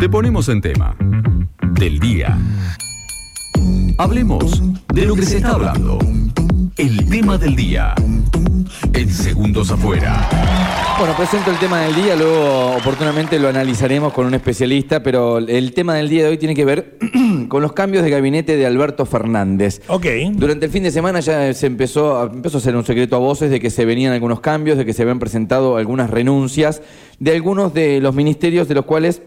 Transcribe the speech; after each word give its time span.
Te 0.00 0.08
ponemos 0.08 0.48
en 0.48 0.62
tema. 0.62 0.96
Del 1.72 2.00
día. 2.00 2.38
Hablemos 3.98 4.62
de 4.94 5.04
lo 5.04 5.14
que 5.14 5.26
se 5.26 5.36
está 5.36 5.50
hablando. 5.50 5.98
El 6.78 7.06
tema 7.10 7.36
del 7.36 7.54
día. 7.54 7.94
En 8.94 9.10
segundos 9.10 9.70
afuera. 9.70 10.26
Bueno, 10.98 11.14
presento 11.18 11.50
el 11.50 11.58
tema 11.58 11.82
del 11.82 11.94
día, 11.94 12.16
luego 12.16 12.76
oportunamente 12.76 13.38
lo 13.38 13.48
analizaremos 13.48 14.14
con 14.14 14.24
un 14.24 14.32
especialista, 14.32 15.02
pero 15.02 15.36
el 15.36 15.74
tema 15.74 15.94
del 15.96 16.08
día 16.08 16.22
de 16.22 16.30
hoy 16.30 16.38
tiene 16.38 16.54
que 16.54 16.64
ver 16.64 16.96
con 17.48 17.60
los 17.60 17.74
cambios 17.74 18.02
de 18.02 18.08
gabinete 18.08 18.56
de 18.56 18.64
Alberto 18.64 19.04
Fernández. 19.04 19.82
Ok. 19.88 20.06
Durante 20.32 20.64
el 20.64 20.72
fin 20.72 20.82
de 20.82 20.92
semana 20.92 21.20
ya 21.20 21.52
se 21.52 21.66
empezó, 21.66 22.24
empezó 22.24 22.56
a 22.56 22.60
ser 22.62 22.74
un 22.74 22.86
secreto 22.86 23.16
a 23.16 23.18
voces 23.18 23.50
de 23.50 23.60
que 23.60 23.68
se 23.68 23.84
venían 23.84 24.14
algunos 24.14 24.40
cambios, 24.40 24.78
de 24.78 24.86
que 24.86 24.94
se 24.94 25.02
habían 25.02 25.18
presentado 25.18 25.76
algunas 25.76 26.08
renuncias 26.08 26.80
de 27.18 27.34
algunos 27.34 27.74
de 27.74 28.00
los 28.00 28.14
ministerios 28.14 28.66
de 28.66 28.74
los 28.76 28.86
cuales... 28.86 29.20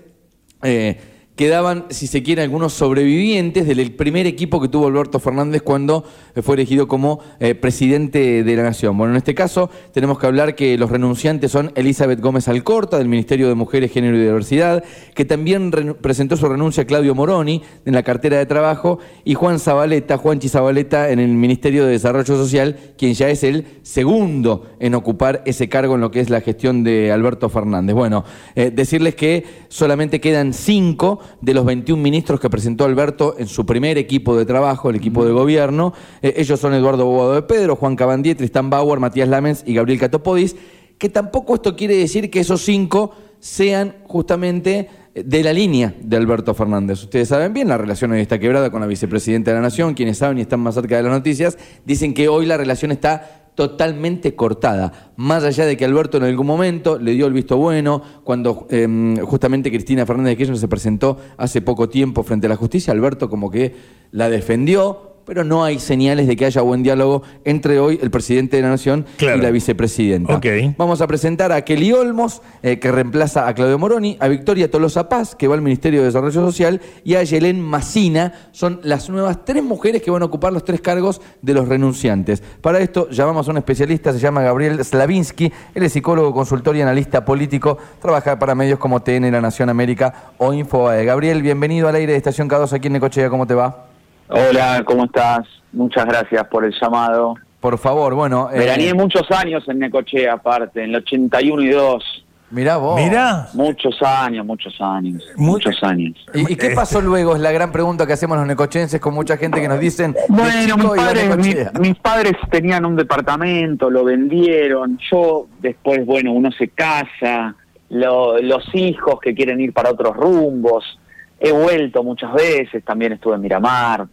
eh, 0.64 0.98
quedaban, 1.36 1.86
si 1.90 2.08
se 2.08 2.22
quiere, 2.22 2.44
algunos 2.44 2.74
sobrevivientes 2.74 3.66
del 3.66 3.92
primer 3.94 4.28
equipo 4.28 4.62
que 4.62 4.68
tuvo 4.68 4.88
Alberto 4.88 5.20
Fernández 5.20 5.62
cuando 5.64 6.04
fue 6.44 6.56
elegido 6.56 6.88
como 6.88 7.20
eh, 7.40 7.56
presidente 7.56 8.44
de 8.44 8.56
la 8.56 8.64
Nación. 8.64 8.98
Bueno, 8.98 9.14
en 9.14 9.18
este 9.18 9.34
caso 9.34 9.70
tenemos 9.92 10.20
que 10.20 10.28
hablar 10.28 10.56
que 10.56 10.78
los 10.78 10.92
renunciantes 10.92 11.52
son 11.52 11.72
Elizabeth 11.76 12.20
Gómez 12.20 12.48
Alcorta, 12.48 12.98
del 12.98 13.08
Ministerio 13.08 13.48
de 13.48 13.56
Mujeres, 13.56 13.92
Género 13.92 14.16
y 14.18 14.22
Diversidad, 14.22 14.84
que 15.16 15.26
también 15.26 15.72
presentó 16.02 16.38
su 16.38 16.48
renuncia 16.48 16.86
Claudio 16.86 17.16
Moroni 17.16 17.64
en 17.86 17.94
la 17.94 18.04
cartera 18.04 18.38
de 18.38 18.46
trabajo, 18.46 19.00
y 19.24 19.34
Juan 19.34 19.60
Zabaleta, 19.60 20.18
Juanchi 20.18 20.50
Zabaleta, 20.50 21.10
en 21.10 21.20
el 21.20 21.30
Ministerio 21.30 21.86
de 21.86 21.92
Desarrollo 21.92 22.26
Social, 22.26 22.78
quien 22.98 23.14
ya 23.14 23.30
es 23.30 23.44
el 23.44 23.66
segundo 23.82 24.68
en 24.80 24.94
ocupar 24.96 25.42
ese 25.46 25.68
cargo 25.68 25.96
en 25.96 26.02
lo 26.02 26.12
que 26.12 26.20
es 26.20 26.30
la 26.30 26.42
gestión 26.42 26.84
de 26.84 27.12
Alberto 27.12 27.50
Fernández. 27.50 27.96
Bueno, 27.96 28.24
eh, 28.56 28.72
decirles 28.74 29.16
que 29.16 29.44
solamente 29.70 30.22
quedan 30.22 30.54
cinco 30.54 31.20
de 31.42 31.54
los 31.54 31.66
21 31.66 32.02
ministros 32.02 32.40
que 32.40 32.50
presentó 32.50 32.86
Alberto 32.86 33.36
en 33.38 33.48
su 33.48 33.66
primer 33.66 33.98
equipo 33.98 34.38
de 34.38 34.46
trabajo, 34.46 34.90
el 34.90 34.96
equipo 34.96 35.26
de 35.26 35.32
gobierno. 35.32 35.94
Eh, 36.22 36.34
ellos 36.38 36.60
son 36.60 36.74
Eduardo 36.74 37.06
Bobado 37.06 37.34
de 37.36 37.42
Pedro, 37.44 37.76
Juan 37.76 37.96
Cabandier, 37.96 38.38
Tristán 38.38 38.70
Bauer, 38.70 39.00
Matías 39.00 39.28
Lamens 39.28 39.64
y 39.66 39.74
Gabriel 39.74 40.00
Catopodis, 40.00 40.56
que 40.98 41.10
tampoco 41.10 41.56
esto 41.56 41.76
quiere 41.76 41.96
decir 41.96 42.30
que 42.30 42.40
esos 42.40 42.62
cinco 42.62 43.12
sean 43.40 43.96
justamente 44.08 44.90
eh, 45.14 45.24
de 45.26 45.44
la 45.44 45.52
línea 45.52 45.94
de 46.00 46.18
Alberto 46.18 46.54
Fernández. 46.54 47.04
Ustedes 47.04 47.28
saben 47.28 47.54
bien, 47.54 47.68
la 47.68 47.78
relación 47.78 48.12
hoy 48.12 48.22
está 48.22 48.40
quebrada 48.40 48.70
con 48.70 48.82
la 48.82 48.88
vicepresidenta 48.88 49.52
de 49.52 49.56
la 49.56 49.62
Nación, 49.62 49.94
quienes 49.94 50.18
saben 50.18 50.38
y 50.38 50.42
están 50.42 50.62
más 50.62 50.76
cerca 50.76 50.96
de 50.96 51.04
las 51.04 51.12
noticias, 51.12 51.58
dicen 51.86 52.14
que 52.14 52.30
hoy 52.30 52.46
la 52.46 52.58
relación 52.58 52.92
está 52.92 53.43
totalmente 53.56 54.36
cortada, 54.36 55.12
más 55.16 55.44
allá 55.44 55.66
de 55.66 55.78
que 55.78 55.86
Alberto 55.86 56.18
en 56.18 56.24
algún 56.24 56.48
momento 56.48 56.98
le 56.98 57.12
dio 57.12 57.28
el 57.28 57.34
visto 57.34 57.58
bueno, 57.58 58.02
cuando 58.24 58.68
eh, 58.70 59.16
justamente 59.24 59.70
Cristina 59.70 60.06
Fernández 60.06 60.32
de 60.32 60.38
Kirchner 60.38 60.58
se 60.58 60.68
presentó 60.68 61.18
hace 61.38 61.62
poco 61.62 61.90
tiempo 61.90 62.24
frente 62.24 62.48
a 62.48 62.50
la 62.50 62.56
justicia, 62.56 62.94
Alberto 62.94 63.30
como 63.30 63.52
que 63.52 63.76
la 64.12 64.30
defendió, 64.30 65.13
pero 65.26 65.44
no 65.44 65.64
hay 65.64 65.80
señales 65.80 66.28
de 66.28 66.36
que 66.36 66.46
haya 66.46 66.62
buen 66.62 66.84
diálogo 66.84 67.24
entre 67.46 67.80
hoy 67.80 68.00
el 68.02 68.12
presidente 68.12 68.58
de 68.58 68.64
la 68.64 68.70
Nación 68.70 69.06
Claro. 69.18 69.38
y 69.38 69.42
la 69.42 69.52
vicepresidenta. 69.52 70.34
Vamos 70.78 71.02
a 71.02 71.08
presentar 71.08 71.52
a 71.52 71.62
Kelly 71.64 71.92
Olmos, 71.94 72.42
eh, 72.62 72.80
que 72.80 72.92
reemplaza 72.92 73.48
a 73.48 73.54
Claudio 73.54 73.78
Moroni, 73.80 74.18
a 74.20 74.28
Victoria 74.28 74.70
Tolosa 74.70 75.08
Paz, 75.10 75.36
que 75.36 75.48
va 75.48 75.56
al 75.56 75.62
Ministerio 75.62 76.00
de 76.02 76.08
Desarrollo 76.08 76.42
Social, 76.42 76.82
y 77.04 77.16
a 77.16 77.24
Yelén 77.24 77.62
Macina. 77.62 78.34
Son 78.52 78.80
las 78.84 79.10
nuevas 79.10 79.46
tres 79.46 79.64
mujeres 79.64 80.02
que 80.02 80.12
van 80.12 80.22
a 80.22 80.26
ocupar 80.26 80.52
los 80.54 80.64
tres 80.66 80.82
cargos 80.82 81.22
de 81.42 81.54
los 81.54 81.68
renunciantes. 81.68 82.44
Para 82.62 82.80
esto 82.80 83.10
llamamos 83.10 83.48
a 83.48 83.52
un 83.52 83.58
especialista, 83.58 84.12
se 84.14 84.20
llama 84.20 84.42
Gabriel 84.42 84.84
Slavinsky. 84.84 85.52
Él 85.76 85.84
es 85.84 85.94
psicólogo, 85.94 86.34
consultor 86.34 86.76
y 86.76 86.82
analista 86.82 87.24
político. 87.26 87.78
Trabaja 88.02 88.38
para 88.40 88.56
medios 88.56 88.80
como 88.80 89.02
TN, 89.02 89.32
La 89.32 89.42
Nación 89.42 89.70
América 89.70 90.34
o 90.38 90.54
Infobae. 90.54 91.06
Gabriel, 91.06 91.42
bienvenido 91.42 91.88
al 91.88 91.96
aire 91.96 92.12
de 92.14 92.18
Estación 92.18 92.50
K2 92.50 92.74
aquí 92.74 92.88
en 92.88 92.94
Necochea. 92.94 93.30
¿Cómo 93.30 93.48
te 93.48 93.54
va? 93.54 93.88
Hola, 94.30 94.84
¿cómo 94.86 95.06
estás? 95.06 95.42
Muchas 95.72 96.06
gracias 96.06 96.46
por 96.48 96.66
el 96.66 96.74
llamado. 96.80 97.36
Por 97.60 97.78
favor, 97.78 98.14
bueno. 98.14 98.50
eh, 98.52 98.60
Veraneé 98.60 98.94
muchos 98.94 99.30
años 99.32 99.64
en 99.68 99.80
Necochea, 99.80 100.34
aparte, 100.34 100.84
en 100.84 100.90
el 100.90 100.96
81 100.98 101.62
y 101.62 101.70
2. 101.70 102.26
mirá 102.52 102.78
vos. 102.78 103.00
Mirá. 103.02 103.48
Muchos 103.54 103.96
años, 104.02 104.46
muchos 104.46 104.76
años, 104.80 105.24
Mu- 105.38 105.54
muchos 105.54 105.82
años. 105.84 106.14
¿Y, 106.34 106.54
y 106.54 106.56
qué 106.56 106.72
pasó 106.72 107.02
luego? 107.02 107.36
Es 107.36 107.42
la 107.42 107.52
gran 107.52 107.72
pregunta 107.72 108.06
que 108.06 108.14
hacemos 108.14 108.38
los 108.38 108.46
necochenses 108.48 109.00
con 109.00 109.14
mucha 109.14 109.38
gente 109.38 109.62
que 109.62 109.68
nos 109.68 109.80
dicen. 109.80 110.16
Bueno, 110.30 110.78
mis 110.78 110.88
padres, 110.90 111.38
mi- 111.38 111.80
mis 111.80 111.96
padres 111.96 112.34
tenían 112.52 112.86
un 112.86 112.96
departamento, 112.96 113.90
lo 113.90 114.04
vendieron. 114.04 115.00
Yo 115.12 115.48
después, 115.62 116.06
bueno, 116.06 116.32
uno 116.34 116.52
se 116.52 116.68
casa, 116.70 117.56
lo- 117.90 118.40
los 118.42 118.64
hijos 118.76 119.20
que 119.22 119.34
quieren 119.34 119.60
ir 119.62 119.74
para 119.74 119.90
otros 119.92 120.16
rumbos. 120.16 121.00
He 121.46 121.52
vuelto 121.52 122.04
muchas 122.04 122.34
veces, 122.34 122.84
también 122.86 123.12
estuve 123.14 123.36
en 123.36 123.42
Miramar, 123.42 124.06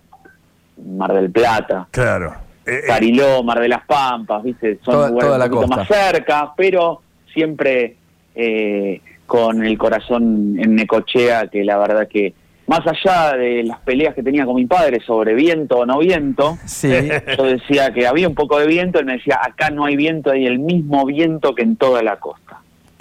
Mar 0.85 1.13
del 1.15 1.31
Plata. 1.31 1.87
Claro. 1.91 2.35
Eh, 2.67 2.81
eh, 2.83 2.87
Cariló, 2.87 3.43
Mar 3.45 3.61
de 3.61 3.69
las 3.69 3.85
Pampas, 3.87 4.43
¿viste? 4.43 4.79
Son 4.85 4.95
Toda- 4.95 5.09
lugares 5.11 5.27
toda 5.29 5.39
la 5.39 5.45
un 5.45 5.51
poquito 5.53 5.67
costa. 5.77 5.77
más 5.77 5.89
cerca, 6.13 6.53
pero 6.57 7.03
siempre 7.33 7.97
eh, 8.35 9.01
con 9.27 9.65
el 9.65 9.79
corazón 9.79 10.57
en 10.59 10.75
Necochea, 10.75 11.47
que 11.49 11.63
la 11.65 11.79
verdad 11.79 12.09
que 12.09 12.35
más 12.67 12.81
allá 12.87 13.37
de 13.37 13.62
las 13.65 13.79
peleas 13.81 14.15
que 14.15 14.23
tenía 14.23 14.45
con 14.45 14.55
mi 14.57 14.67
padre 14.67 15.01
sobre 15.05 15.35
viento 15.35 15.79
o 15.79 15.87
no 15.87 15.99
viento, 15.99 16.57
Sí. 16.65 16.89
yo 17.39 17.45
decía 17.45 17.93
que 17.93 18.07
había 18.09 18.29
un 18.29 18.35
poco 18.35 18.59
de 18.59 18.67
viento, 18.67 18.99
él 18.99 19.07
me 19.07 19.15
decía, 19.15 19.39
acá 19.41 19.71
no 19.71 19.85
hay 19.85 19.95
viento, 19.97 20.31
hay 20.33 20.47
el 20.47 20.59
mismo 20.59 21.05
viento 21.07 21.55
que 21.55 21.62
en 21.62 21.77
toda 21.77 22.03
la 22.03 22.17
costa. 22.19 22.50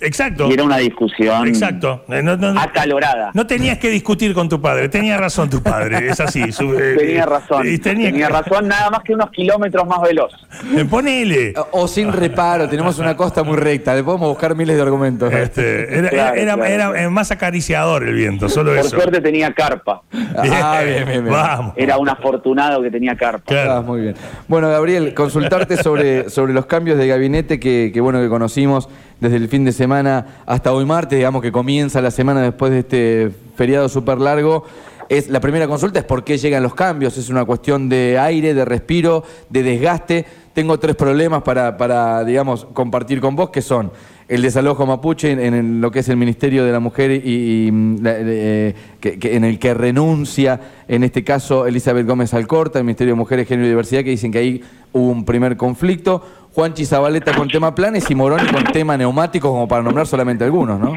Exacto. 0.02 0.48
Y 0.50 0.54
era 0.54 0.64
una 0.64 0.78
discusión 0.78 1.48
Exacto. 1.48 2.04
No, 2.08 2.36
no- 2.38 2.60
acalorada. 2.60 3.32
no 3.34 3.46
tenías 3.48 3.78
que 3.78 3.90
discutir 3.90 4.34
con 4.34 4.48
tu 4.50 4.62
padre. 4.62 4.90
Tenía 4.90 5.18
razón 5.18 5.50
tu 5.50 5.62
padre. 5.62 6.08
Es 6.10 6.20
así. 6.20 6.52
su- 6.52 6.74
eh, 6.78 6.96
Tenía 6.98 7.24
eh, 7.24 7.26
razón, 7.26 7.68
y 7.68 7.78
tenía, 7.78 8.10
tenía 8.12 8.30
razón, 8.30 8.68
nada 8.68 8.90
más 8.90 9.02
que 9.04 9.14
unos 9.14 9.30
kilómetros 9.32 9.86
más 9.88 10.02
veloz. 10.02 10.32
Eh, 10.76 10.86
Ponele. 10.86 11.54
O, 11.72 11.84
o 11.84 11.88
sin 11.88 12.12
reparo, 12.12 12.68
tenemos 12.70 12.98
una 13.00 13.16
costa 13.16 13.44
muy 13.44 13.58
recta, 13.58 13.94
le 13.96 14.04
podemos 14.04 14.30
buscar 14.30 14.56
miles 14.56 14.76
de 14.76 14.82
argumentos. 14.82 15.32
Este, 15.34 15.98
era, 16.00 16.10
Claro, 16.10 16.36
era- 16.36 16.54
claro, 16.56 16.66
era, 16.66 16.92
claro. 16.92 17.12
más 17.12 17.32
acariciador 17.32 18.04
el 18.08 18.16
viento, 18.16 18.50
solo 18.50 18.72
Por 18.72 18.80
eso. 18.80 18.90
suerte 18.90 19.22
tenía 19.22 19.54
carpa. 19.54 20.02
Ah, 20.36 20.82
bien, 20.86 21.06
bien, 21.06 21.24
bien. 21.24 21.34
Vamos. 21.34 21.74
Era 21.76 21.98
un 21.98 22.08
afortunado 22.08 22.82
que 22.82 22.90
tenía 22.92 23.16
carpa. 23.16 23.44
Claro. 23.46 23.72
Ah, 23.74 23.82
muy 23.82 24.02
bien. 24.02 24.16
Bueno, 24.48 24.70
Gabriel, 24.70 25.14
consultarte 25.14 25.76
sobre, 25.78 26.30
sobre 26.30 26.54
los 26.54 26.66
cambios 26.66 26.98
de 26.98 27.08
gabinete 27.08 27.60
que, 27.60 27.92
que, 27.94 28.00
bueno 28.02 28.20
que 28.22 28.30
conocimos 28.30 28.88
desde 29.20 29.36
el 29.38 29.48
fin 29.50 29.66
de 29.66 29.72
semana 29.72 30.26
hasta 30.46 30.72
hoy 30.74 30.86
martes, 30.86 31.18
digamos 31.18 31.42
que 31.42 31.52
comienza 31.52 32.02
la 32.02 32.12
semana 32.12 32.42
después 32.42 32.72
de 32.72 32.80
este 32.80 33.32
feriado 33.56 33.90
súper 33.90 34.20
largo. 34.20 34.64
Es, 35.10 35.28
la 35.28 35.40
primera 35.40 35.68
consulta 35.68 36.00
es 36.00 36.06
por 36.06 36.24
qué 36.24 36.38
llegan 36.38 36.62
los 36.62 36.76
cambios. 36.76 37.18
Es 37.18 37.30
una 37.30 37.44
cuestión 37.44 37.90
de 37.90 38.20
aire, 38.20 38.54
de 38.54 38.64
respiro, 38.64 39.24
de 39.50 39.64
desgaste. 39.64 40.26
Tengo 40.54 40.78
tres 40.80 40.96
problemas 40.96 41.42
para, 41.42 41.78
para 41.78 42.24
digamos, 42.24 42.66
compartir 42.74 43.20
con 43.20 43.36
vos, 43.36 43.50
que 43.50 43.62
son 43.64 43.92
el 44.28 44.44
desalojo 44.44 44.86
mapuche 44.86 45.32
en, 45.32 45.82
lo 45.82 45.90
que 45.90 46.00
es 46.00 46.10
el 46.10 46.18
Ministerio 46.18 46.64
de 46.64 46.72
la 46.72 46.80
Mujer 46.80 47.10
y, 47.26 47.72
mm, 47.72 47.96
eh, 48.06 48.76
que- 49.00 49.36
en 49.36 49.44
el 49.44 49.58
que 49.58 49.74
renuncia, 49.74 50.60
en 50.88 51.04
este 51.04 51.24
caso, 51.24 51.66
Elizabeth 51.66 52.06
Gómez 52.06 52.36
Alcorta, 52.36 52.78
el 52.78 52.86
Ministerio 52.86 53.16
de 53.16 53.18
Mujeres, 53.18 53.48
Género 53.48 53.66
y 53.66 53.70
Diversidad, 53.70 54.04
que 54.04 54.12
dicen 54.12 54.32
que 54.32 54.38
ahí 54.38 54.62
hubo 54.94 55.10
un 55.10 55.26
primer 55.26 55.58
conflicto. 55.58 56.24
Juanchi 56.60 56.84
Zabaleta 56.84 57.34
con 57.34 57.48
tema 57.48 57.74
planes 57.74 58.12
y 58.12 58.16
Moroni 58.16 58.46
con 58.52 58.66
tema 58.66 58.98
neumáticos, 58.98 59.50
como 59.50 59.66
para 59.66 59.82
nombrar 59.82 60.06
solamente 60.06 60.44
algunos, 60.44 60.78
¿no? 60.78 60.92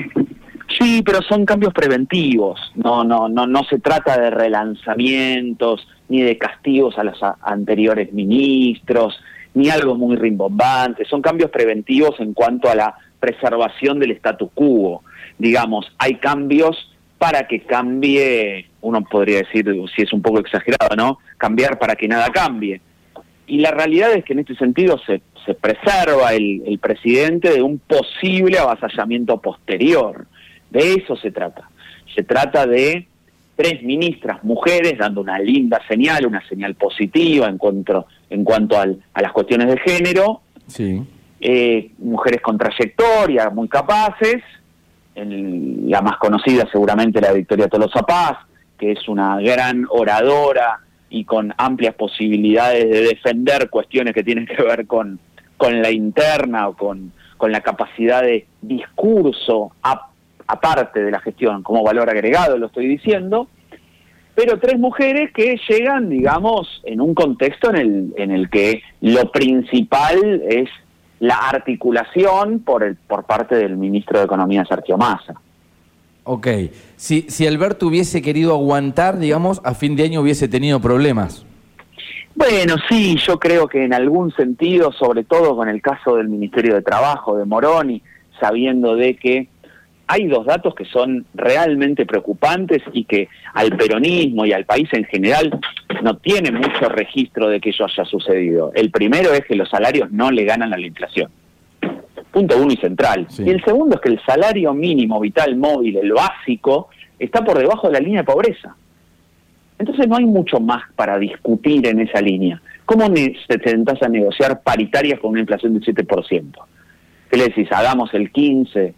Sí, 0.76 1.04
pero 1.06 1.22
son 1.22 1.46
cambios 1.46 1.72
preventivos. 1.72 2.58
No, 2.74 3.04
no, 3.04 3.28
no, 3.28 3.46
no 3.46 3.62
se 3.70 3.78
trata 3.78 4.20
de 4.20 4.30
relanzamientos 4.30 5.86
ni 6.08 6.20
de 6.20 6.36
castigos 6.36 6.98
a 6.98 7.04
los 7.04 7.16
anteriores 7.42 8.12
ministros, 8.12 9.16
ni 9.54 9.70
algo 9.70 9.94
muy 9.94 10.16
rimbombante. 10.16 11.04
Son 11.04 11.22
cambios 11.22 11.52
preventivos 11.52 12.18
en 12.18 12.34
cuanto 12.34 12.68
a 12.68 12.74
la 12.74 12.96
preservación 13.20 14.00
del 14.00 14.10
status 14.10 14.50
quo. 14.52 15.04
Digamos, 15.38 15.86
hay 15.96 16.16
cambios 16.16 16.92
para 17.18 17.46
que 17.46 17.60
cambie, 17.60 18.68
uno 18.80 19.00
podría 19.04 19.38
decir, 19.38 19.72
si 19.94 20.02
es 20.02 20.12
un 20.12 20.22
poco 20.22 20.40
exagerado, 20.40 20.96
¿no? 20.96 21.20
Cambiar 21.38 21.78
para 21.78 21.94
que 21.94 22.08
nada 22.08 22.30
cambie. 22.30 22.80
Y 23.52 23.58
la 23.58 23.70
realidad 23.70 24.12
es 24.14 24.24
que 24.24 24.32
en 24.32 24.38
este 24.38 24.54
sentido 24.56 24.98
se, 25.04 25.20
se 25.44 25.52
preserva 25.52 26.32
el, 26.32 26.62
el 26.64 26.78
presidente 26.78 27.50
de 27.50 27.60
un 27.60 27.78
posible 27.80 28.58
avasallamiento 28.58 29.38
posterior. 29.42 30.24
De 30.70 30.94
eso 30.94 31.16
se 31.16 31.30
trata. 31.30 31.68
Se 32.14 32.22
trata 32.22 32.66
de 32.66 33.06
tres 33.54 33.82
ministras 33.82 34.42
mujeres 34.42 34.96
dando 34.96 35.20
una 35.20 35.38
linda 35.38 35.78
señal, 35.86 36.24
una 36.24 36.40
señal 36.48 36.76
positiva 36.76 37.46
en 37.46 37.58
cuanto, 37.58 38.06
en 38.30 38.42
cuanto 38.42 38.80
al- 38.80 39.02
a 39.12 39.20
las 39.20 39.32
cuestiones 39.32 39.68
de 39.68 39.76
género, 39.80 40.40
Sí. 40.66 41.02
eh, 41.38 41.90
mujeres 41.98 42.40
con 42.40 42.56
trayectoria, 42.56 43.50
muy 43.50 43.68
capaces, 43.68 44.42
el- 45.14 45.90
la 45.90 46.00
más 46.00 46.16
conocida 46.16 46.66
seguramente 46.72 47.20
la 47.20 47.32
Victoria 47.34 47.68
Tolosa 47.68 48.00
Paz, 48.00 48.38
que 48.78 48.92
es 48.92 49.06
una 49.08 49.38
gran 49.42 49.84
oradora 49.90 50.78
y 51.12 51.24
con 51.24 51.54
amplias 51.58 51.94
posibilidades 51.94 52.88
de 52.88 53.02
defender 53.02 53.68
cuestiones 53.68 54.14
que 54.14 54.24
tienen 54.24 54.46
que 54.46 54.60
ver 54.62 54.86
con, 54.86 55.20
con 55.58 55.82
la 55.82 55.90
interna 55.90 56.68
o 56.68 56.74
con, 56.74 57.12
con 57.36 57.52
la 57.52 57.60
capacidad 57.60 58.22
de 58.22 58.46
discurso 58.62 59.72
aparte 60.46 61.04
de 61.04 61.10
la 61.10 61.20
gestión, 61.20 61.62
como 61.62 61.84
valor 61.84 62.08
agregado, 62.08 62.56
lo 62.56 62.66
estoy 62.66 62.86
diciendo, 62.88 63.48
pero 64.34 64.58
tres 64.58 64.78
mujeres 64.78 65.30
que 65.32 65.60
llegan, 65.68 66.08
digamos, 66.08 66.80
en 66.84 67.00
un 67.00 67.14
contexto 67.14 67.70
en 67.70 67.76
el, 67.76 68.14
en 68.16 68.30
el 68.30 68.48
que 68.48 68.82
lo 69.02 69.30
principal 69.30 70.42
es 70.48 70.70
la 71.20 71.36
articulación 71.36 72.60
por, 72.60 72.82
el, 72.82 72.96
por 72.96 73.24
parte 73.24 73.54
del 73.54 73.76
ministro 73.76 74.18
de 74.18 74.24
Economía, 74.24 74.64
Sergio 74.64 74.96
Massa. 74.96 75.34
Ok, 76.24 76.46
si, 76.96 77.22
si 77.22 77.46
Alberto 77.46 77.88
hubiese 77.88 78.22
querido 78.22 78.52
aguantar, 78.52 79.18
digamos, 79.18 79.60
a 79.64 79.74
fin 79.74 79.96
de 79.96 80.04
año 80.04 80.20
hubiese 80.20 80.48
tenido 80.48 80.80
problemas. 80.80 81.44
Bueno, 82.34 82.76
sí, 82.88 83.16
yo 83.26 83.38
creo 83.38 83.68
que 83.68 83.84
en 83.84 83.92
algún 83.92 84.32
sentido, 84.34 84.92
sobre 84.92 85.24
todo 85.24 85.54
con 85.56 85.68
el 85.68 85.82
caso 85.82 86.16
del 86.16 86.28
Ministerio 86.28 86.74
de 86.74 86.82
Trabajo 86.82 87.36
de 87.36 87.44
Moroni, 87.44 88.02
sabiendo 88.40 88.96
de 88.96 89.16
que 89.16 89.48
hay 90.06 90.26
dos 90.26 90.46
datos 90.46 90.74
que 90.74 90.84
son 90.84 91.26
realmente 91.34 92.06
preocupantes 92.06 92.82
y 92.92 93.04
que 93.04 93.28
al 93.54 93.76
peronismo 93.76 94.44
y 94.44 94.52
al 94.52 94.64
país 94.64 94.88
en 94.92 95.04
general 95.04 95.58
no 96.02 96.16
tiene 96.18 96.50
mucho 96.50 96.88
registro 96.88 97.48
de 97.48 97.60
que 97.60 97.70
eso 97.70 97.84
haya 97.84 98.04
sucedido. 98.04 98.72
El 98.74 98.90
primero 98.90 99.32
es 99.32 99.44
que 99.44 99.54
los 99.54 99.68
salarios 99.68 100.10
no 100.10 100.30
le 100.30 100.44
ganan 100.44 100.72
a 100.72 100.78
la 100.78 100.86
inflación. 100.86 101.30
Punto 102.32 102.56
uno 102.56 102.72
y 102.72 102.76
central. 102.76 103.26
Y 103.38 103.50
el 103.50 103.62
segundo 103.62 103.96
es 103.96 104.00
que 104.00 104.08
el 104.08 104.20
salario 104.24 104.72
mínimo 104.72 105.20
vital 105.20 105.54
móvil, 105.56 105.98
el 105.98 106.12
básico, 106.12 106.88
está 107.18 107.44
por 107.44 107.58
debajo 107.58 107.88
de 107.88 107.92
la 107.92 108.00
línea 108.00 108.20
de 108.22 108.24
pobreza. 108.24 108.74
Entonces 109.78 110.08
no 110.08 110.16
hay 110.16 110.24
mucho 110.24 110.60
más 110.60 110.82
para 110.96 111.18
discutir 111.18 111.86
en 111.86 112.00
esa 112.00 112.20
línea. 112.20 112.62
¿Cómo 112.86 113.12
te 113.12 113.34
sentás 113.64 114.02
a 114.02 114.08
negociar 114.08 114.62
paritarias 114.62 115.20
con 115.20 115.32
una 115.32 115.40
inflación 115.40 115.74
del 115.74 115.82
7%? 115.84 116.52
¿Qué 117.30 117.36
le 117.36 117.44
decís? 117.44 117.70
Hagamos 117.70 118.12
el 118.14 118.30
15, 118.30 118.94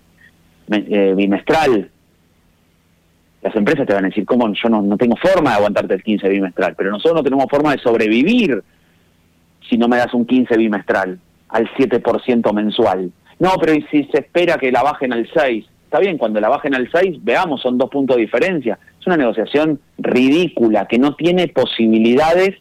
eh, 0.71 1.15
bimestral. 1.17 1.91
Las 3.43 3.55
empresas 3.55 3.87
te 3.87 3.95
van 3.95 4.05
a 4.05 4.09
decir, 4.09 4.25
¿cómo? 4.25 4.53
Yo 4.53 4.69
no, 4.69 4.97
tengo 4.97 5.17
forma 5.17 5.51
de 5.51 5.57
aguantarte 5.57 5.95
el 5.95 6.03
15 6.03 6.29
bimestral, 6.29 6.75
pero 6.77 6.91
nosotros 6.91 7.17
no 7.17 7.23
tenemos 7.23 7.47
forma 7.51 7.73
de 7.73 7.83
sobrevivir 7.83 8.63
si 9.69 9.77
no 9.77 9.89
me 9.89 9.99
das 9.99 10.13
un 10.15 10.25
15 10.27 10.57
bimestral 10.57 11.19
al 11.49 11.69
7% 11.75 12.53
mensual. 12.53 13.13
No, 13.44 13.58
pero 13.61 13.75
si 13.91 14.05
se 14.05 14.20
espera 14.20 14.56
que 14.56 14.73
la 14.73 14.82
bajen 14.82 15.12
al 15.12 15.29
6? 15.31 15.67
Está 15.85 15.99
bien, 15.99 16.17
cuando 16.17 16.41
la 16.41 16.49
bajen 16.49 16.75
al 16.75 16.91
6, 16.91 17.19
veamos, 17.23 17.61
son 17.61 17.76
dos 17.76 17.91
puntos 17.91 18.17
de 18.17 18.23
diferencia. 18.23 18.79
Es 18.99 19.06
una 19.06 19.19
negociación 19.19 19.81
ridícula, 19.99 20.88
que 20.88 20.99
no 20.99 21.14
tiene 21.14 21.49
posibilidades 21.49 22.56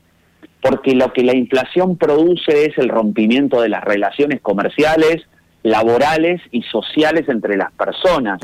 porque 0.62 0.94
lo 0.94 1.13
que 1.13 1.24
la 1.24 1.33
inflación 1.38 1.95
produce 1.95 2.65
es 2.65 2.77
el 2.77 2.89
rompimiento 2.89 3.62
de 3.62 3.69
las 3.69 3.81
relaciones 3.81 4.41
comerciales, 4.41 5.21
laborales 5.63 6.42
y 6.51 6.62
sociales 6.63 7.27
entre 7.30 7.56
las 7.56 7.71
personas. 7.71 8.39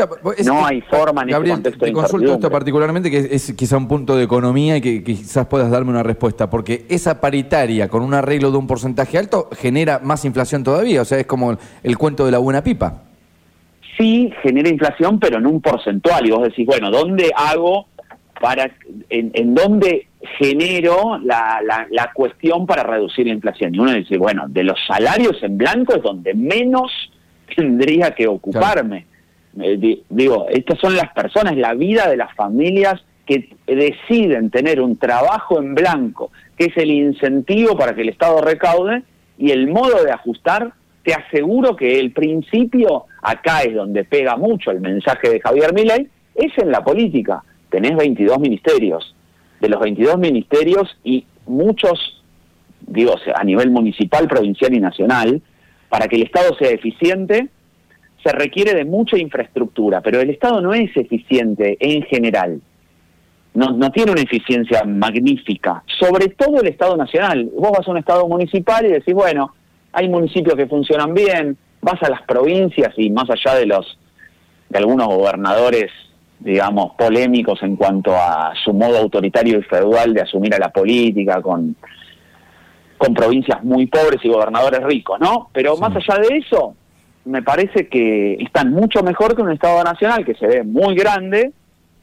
no 0.46 0.66
hay 0.66 0.82
forma 0.82 1.24
en 1.24 1.30
Gabriel, 1.30 1.58
este 1.58 1.72
contexto 1.72 1.86
te, 1.86 1.94
consulto 1.94 2.34
esto 2.34 2.50
particularmente, 2.50 3.12
que 3.12 3.18
es 3.32 3.54
quizá 3.54 3.78
un 3.78 3.90
punto 3.90 4.16
de 4.16 4.24
economía 4.24 4.78
y 4.78 4.82
que, 4.82 5.04
quizás 5.04 5.46
puedas 5.48 5.70
darme 5.70 5.92
una 5.92 6.02
respuesta, 6.02 6.50
porque 6.50 6.86
esa 6.90 7.20
paritaria 7.20 7.90
con 7.90 8.04
un 8.04 8.14
arreglo 8.14 8.52
de 8.52 8.58
un 8.58 8.68
porcentaje 8.68 9.18
alto 9.18 9.50
genera 9.52 10.00
más 10.02 10.24
inflación 10.24 10.64
todavía, 10.64 11.02
o 11.02 11.06
sea, 11.06 11.20
es 11.20 11.26
como 11.26 11.58
el, 11.84 11.98
cuento 11.98 12.26
de 12.26 12.32
la 12.32 12.38
buena 12.38 12.64
pipa. 12.64 13.04
Sí, 13.98 14.32
genera 14.42 14.70
inflación, 14.70 15.20
pero 15.20 15.40
en 15.40 15.46
un 15.46 15.60
porcentual, 15.60 16.26
y 16.26 16.32
vos 16.32 16.44
decís, 16.44 16.66
bueno, 16.66 16.90
¿dónde 16.90 17.32
hago 17.36 17.88
para, 18.40 18.72
en, 19.10 19.32
en 19.34 19.56
dónde 19.56 20.08
genero 20.38 21.18
la, 21.24 21.62
la, 21.64 21.88
la, 21.90 22.12
cuestión 22.14 22.66
para 22.66 22.84
reducir 22.84 23.28
la 23.28 23.34
inflación. 23.34 23.74
Y 23.74 23.80
uno 23.80 23.94
dice, 23.94 24.18
bueno, 24.18 24.46
de 24.48 24.64
los 24.64 24.80
salarios 24.86 25.42
en 25.44 25.58
blanco 25.58 25.96
es 25.96 26.02
donde 26.02 26.34
menos 26.34 26.92
tendría 27.56 28.12
que 28.12 28.28
ocuparme. 28.28 29.06
Eh, 29.62 30.02
digo, 30.10 30.48
estas 30.50 30.80
son 30.80 30.96
las 30.96 31.12
personas, 31.14 31.56
la 31.58 31.74
vida 31.74 32.08
de 32.08 32.18
las 32.18 32.34
familias 32.36 33.04
que 33.26 33.56
deciden 33.68 34.50
tener 34.50 34.82
un 34.82 34.98
trabajo 34.98 35.60
en 35.60 35.76
blanco, 35.76 36.32
que 36.58 36.66
es 36.66 36.78
el 36.78 36.90
incentivo 36.90 37.78
para 37.78 37.94
que 37.94 38.02
el 38.02 38.10
Estado 38.10 38.42
recaude, 38.42 39.04
y 39.38 39.52
el 39.52 39.68
modo 39.68 40.04
de 40.04 40.12
ajustar, 40.12 40.74
te 41.04 41.14
aseguro 41.14 41.76
que 41.76 42.00
el 42.00 42.12
principio, 42.12 43.06
acá 43.22 43.62
es 43.62 43.76
donde 43.76 44.04
pega 44.04 44.36
mucho 44.36 44.72
el 44.72 44.82
mensaje 44.82 45.30
de 45.30 45.40
Javier 45.40 45.74
Milei, 45.74 46.08
es 46.36 46.58
en 46.58 46.72
la 46.72 46.84
política. 46.84 47.44
Tenés 47.70 47.96
22 47.96 48.40
ministerios, 48.40 49.16
de 49.60 49.70
los 49.70 49.80
22 49.80 50.18
ministerios 50.18 50.98
y 51.04 51.26
muchos, 51.46 52.24
digo, 52.82 53.16
a 53.36 53.44
nivel 53.44 53.70
municipal, 53.72 54.28
provincial 54.28 54.74
y 54.74 54.80
nacional, 54.80 55.42
para 55.90 56.08
que 56.08 56.16
el 56.16 56.24
Estado 56.24 56.56
sea 56.58 56.70
eficiente, 56.70 57.50
se 58.24 58.32
requiere 58.32 58.74
de 58.74 58.86
mucha 58.86 59.18
infraestructura, 59.18 60.02
pero 60.02 60.20
el 60.20 60.30
Estado 60.30 60.62
no 60.62 60.74
es 60.74 60.96
eficiente 60.96 61.78
en 61.80 62.04
general. 62.04 62.62
No, 63.54 63.92
tiene 63.92 64.12
una 64.12 64.22
eficiencia 64.22 64.84
magnífica, 64.84 65.84
sobre 66.00 66.30
todo 66.30 66.62
el 66.62 66.68
Estado 66.68 66.96
nacional. 66.96 67.50
Vos 67.58 67.72
vas 67.72 67.88
a 67.88 67.92
un 67.92 67.98
Estado 67.98 68.28
municipal 68.28 68.86
y 68.86 68.90
decís, 68.90 69.14
bueno, 69.14 69.54
hay 69.92 70.08
municipios 70.08 70.56
que 70.56 70.68
funcionan 70.68 71.14
bien, 71.14 71.58
vas 71.82 72.02
a 72.04 72.10
las 72.10 72.22
provincias 72.22 72.94
y 72.96 73.10
más 73.10 73.30
allá 73.30 73.56
de 73.56 73.66
los 73.66 73.98
de 74.70 74.78
algunos 74.78 75.08
gobernadores 75.08 75.92
digamos, 76.40 76.94
polémicos 76.98 77.62
en 77.64 77.76
cuanto 77.76 78.16
a 78.16 78.54
su 78.64 78.74
modo 78.74 78.98
autoritario 78.98 79.60
y 79.60 79.64
feudal 79.64 80.14
de 80.14 80.22
asumir 80.22 80.54
a 80.56 80.60
la 80.60 80.70
política 80.70 81.42
con, 81.42 81.76
con 82.98 83.14
provincias 83.14 83.64
muy 83.64 83.88
pobres 83.88 84.24
y 84.24 84.30
gobernadores 84.30 84.82
ricos, 84.84 85.20
¿no? 85.20 85.50
Pero 85.54 85.78
más 85.78 85.96
allá 85.96 86.20
de 86.22 86.38
eso, 86.38 86.76
me 87.26 87.42
parece 87.42 87.88
que 87.88 88.34
están 88.36 88.72
mucho 88.72 89.04
mejor 89.04 89.36
que 89.36 89.42
un 89.42 89.52
Estado 89.52 89.84
nacional 89.84 90.26
que 90.26 90.36
se 90.36 90.48
ve 90.48 90.64
muy 90.64 90.96
grande 90.96 91.52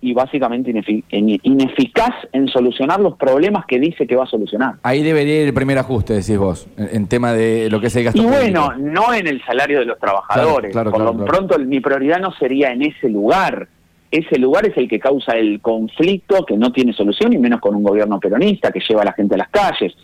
y 0.01 0.13
básicamente 0.13 0.71
ineficaz 1.11 2.15
en 2.33 2.49
solucionar 2.49 3.01
los 3.01 3.17
problemas 3.17 3.65
que 3.67 3.81
dice 3.81 4.07
que 4.07 4.15
va 4.15 4.25
a 4.25 4.27
solucionar. 4.27 4.75
Ahí 4.83 5.03
debería 5.03 5.41
ir 5.41 5.49
el 5.49 5.55
primer 5.55 5.79
ajuste, 5.79 6.13
decís 6.13 6.37
vos, 6.37 6.69
en, 6.77 7.09
tema 7.09 7.33
de 7.33 7.69
lo 7.71 7.81
que 7.81 7.87
es 7.87 7.97
el 7.97 8.05
gasto. 8.05 8.23
Y 8.23 8.27
bueno, 8.27 8.75
no 8.77 9.15
en 9.15 9.27
el 9.27 9.43
salario 9.45 9.81
de 9.81 9.87
los 9.87 9.99
trabajadores. 9.99 10.77
Por 10.77 11.01
lo 11.01 11.25
pronto, 11.25 11.59
mi 11.59 11.81
prioridad 11.81 12.21
no 12.21 12.33
sería 12.33 12.73
en 12.73 12.83
ese 12.83 13.09
lugar 13.09 13.69
ese 14.19 14.39
lugar 14.39 14.67
es 14.67 14.77
el 14.77 14.89
que 14.89 14.99
causa 14.99 15.33
el 15.33 15.61
conflicto 15.61 16.45
que 16.45 16.57
no 16.57 16.73
tiene 16.73 16.93
solución, 16.93 17.33
y 17.33 17.39
menos 17.39 17.61
con 17.61 17.75
un 17.75 17.83
gobierno 17.83 18.21
peronista 18.21 18.71
que 18.71 18.81
lleva 18.81 19.03
a 19.03 19.07
la 19.07 19.13
gente 19.13 19.35
a 19.35 19.39
las 19.39 19.49
calles. 19.49 19.95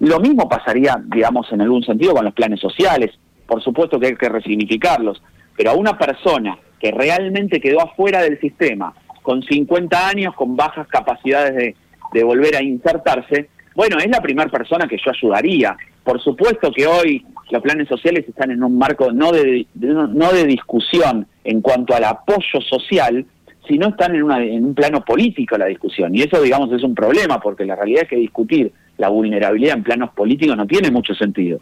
Lo 0.00 0.18
mismo 0.20 0.48
pasaría, 0.48 1.00
digamos, 1.06 1.50
en 1.52 1.60
algún 1.60 1.82
sentido 1.82 2.14
con 2.14 2.24
los 2.24 2.34
planes 2.34 2.60
sociales. 2.60 3.10
Por 3.46 3.62
supuesto 3.62 4.00
que 4.00 4.08
hay 4.08 4.16
que 4.16 4.28
resignificarlos, 4.28 5.22
pero 5.56 5.70
a 5.70 5.74
una 5.74 5.96
persona 5.98 6.58
que 6.80 6.90
realmente 6.90 7.60
quedó 7.60 7.80
afuera 7.80 8.22
del 8.22 8.40
sistema, 8.40 8.94
con 9.22 9.42
50 9.42 10.08
años, 10.08 10.34
con 10.34 10.56
bajas 10.56 10.88
capacidades 10.88 11.54
de, 11.54 11.76
de 12.12 12.24
volver 12.24 12.56
a 12.56 12.62
insertarse, 12.62 13.48
bueno, 13.74 13.98
es 13.98 14.08
la 14.08 14.20
primera 14.20 14.50
persona 14.50 14.86
que 14.86 14.96
yo 14.96 15.10
ayudaría. 15.10 15.76
Por 16.04 16.20
supuesto 16.20 16.70
que 16.72 16.86
hoy 16.86 17.24
los 17.50 17.62
planes 17.62 17.88
sociales 17.88 18.24
están 18.28 18.50
en 18.50 18.62
un 18.62 18.76
marco 18.76 19.12
no 19.12 19.32
de, 19.32 19.66
no 19.74 20.32
de 20.32 20.44
discusión 20.44 21.26
en 21.44 21.60
cuanto 21.60 21.94
al 21.94 22.04
apoyo 22.04 22.60
social, 22.68 23.24
si 23.66 23.78
no 23.78 23.88
están 23.88 24.14
en, 24.14 24.22
una, 24.24 24.42
en 24.42 24.64
un 24.64 24.74
plano 24.74 25.04
político 25.04 25.56
la 25.56 25.66
discusión. 25.66 26.14
Y 26.14 26.22
eso, 26.22 26.40
digamos, 26.40 26.72
es 26.72 26.82
un 26.82 26.94
problema, 26.94 27.40
porque 27.40 27.64
la 27.64 27.76
realidad 27.76 28.02
es 28.02 28.08
que 28.08 28.16
discutir 28.16 28.72
la 28.98 29.08
vulnerabilidad 29.08 29.76
en 29.76 29.82
planos 29.82 30.10
políticos 30.10 30.56
no 30.56 30.66
tiene 30.66 30.90
mucho 30.90 31.14
sentido. 31.14 31.58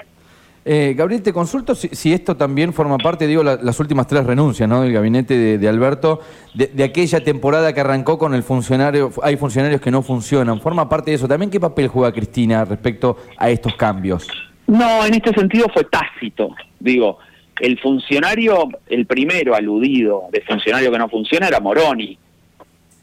Eh, 0.62 0.94
Gabriel, 0.94 1.22
te 1.22 1.32
consulto 1.32 1.74
si, 1.74 2.12
esto 2.12 2.36
también 2.36 2.74
forma 2.74 2.98
parte, 2.98 3.26
digo, 3.26 3.42
las 3.42 3.80
últimas 3.80 4.06
tres 4.06 4.26
renuncias 4.26 4.68
¿no? 4.68 4.82
del 4.82 4.92
gabinete 4.92 5.58
de, 5.58 5.68
Alberto, 5.68 6.20
de, 6.52 6.84
aquella 6.84 7.24
temporada 7.24 7.72
que 7.72 7.80
arrancó 7.80 8.18
con 8.18 8.34
el 8.34 8.42
funcionario, 8.42 9.10
hay 9.22 9.36
funcionarios 9.36 9.80
que 9.80 9.90
no 9.90 10.02
funcionan. 10.02 10.60
¿Forma 10.60 10.88
parte 10.88 11.12
de 11.12 11.16
eso? 11.16 11.26
¿También 11.26 11.50
qué 11.50 11.58
papel 11.58 11.88
juega 11.88 12.12
Cristina 12.12 12.66
respecto 12.66 13.16
a 13.38 13.48
estos 13.48 13.74
cambios? 13.74 14.28
No, 14.66 15.06
en 15.06 15.14
este 15.14 15.32
sentido 15.32 15.66
fue 15.72 15.84
tácito. 15.84 16.54
Digo, 16.78 17.18
el 17.60 17.78
funcionario, 17.78 18.68
el 18.88 19.06
primero 19.06 19.54
aludido 19.54 20.24
de 20.32 20.40
funcionario 20.40 20.90
que 20.90 20.98
no 20.98 21.08
funciona 21.08 21.46
era 21.46 21.60
Moroni, 21.60 22.18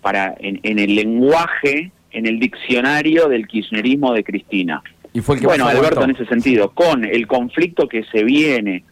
para 0.01 0.35
en, 0.39 0.79
el 0.79 0.95
lenguaje, 0.95 1.91
en 2.11 2.25
el 2.25 2.39
diccionario 2.39 3.27
del 3.27 3.47
kirchnerismo 3.47 4.13
de 4.13 4.23
Cristina. 4.23 4.81
Y 5.13 5.21
fue 5.21 5.35
el 5.35 5.41
que 5.41 5.47
bueno, 5.47 5.67
Alberto, 5.67 6.03
en 6.03 6.11
ese 6.11 6.25
sentido, 6.25 6.69
con 6.69 7.05
el 7.05 7.27
conflicto 7.27 7.87
que 7.87 8.03
se 8.05 8.23
viene, 8.23 8.83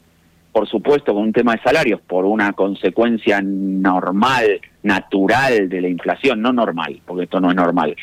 por 0.52 0.68
supuesto, 0.68 1.14
con 1.14 1.24
un 1.24 1.34
tema 1.34 1.56
de 1.56 1.62
salarios, 1.62 2.02
por 2.02 2.26
una 2.26 2.54
consecuencia 2.54 3.42
normal, 3.42 4.60
natural 4.84 5.70
de 5.70 5.82
la 5.82 5.88
inflación, 5.88 6.42
no 6.42 6.54
normal, 6.54 7.02
porque 7.06 7.24
esto 7.24 7.40
no 7.40 7.50
es 7.50 7.56
normal, 7.56 7.96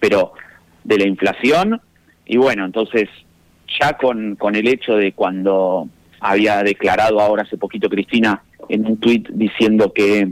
pero 0.00 0.32
de 0.82 0.98
la 0.98 1.06
inflación, 1.06 1.80
y 2.26 2.36
bueno, 2.36 2.64
entonces 2.64 3.08
ya 3.80 3.94
con, 3.94 4.36
con 4.36 4.54
el 4.54 4.68
hecho 4.68 4.96
de 4.96 5.12
cuando 5.12 5.88
había 6.26 6.62
declarado 6.62 7.20
ahora 7.20 7.42
hace 7.42 7.58
poquito 7.58 7.90
Cristina 7.90 8.42
en 8.70 8.86
un 8.86 8.96
tuit 8.96 9.28
diciendo 9.28 9.92
que 9.92 10.26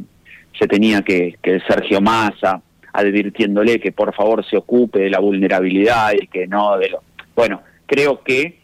se 0.59 0.67
tenía 0.67 1.03
que, 1.03 1.37
que 1.43 1.61
Sergio 1.61 2.01
Massa, 2.01 2.63
advirtiéndole 2.95 3.79
que 3.79 3.93
por 3.93 4.15
favor 4.15 4.43
se 4.49 4.57
ocupe 4.57 5.01
de 5.01 5.11
la 5.11 5.19
vulnerabilidad 5.19 6.13
y 6.19 6.27
que 6.29 6.47
no 6.47 6.79
de 6.79 6.89
lo... 6.89 7.03
Bueno, 7.37 7.61
creo 7.87 8.23
que 8.23 8.59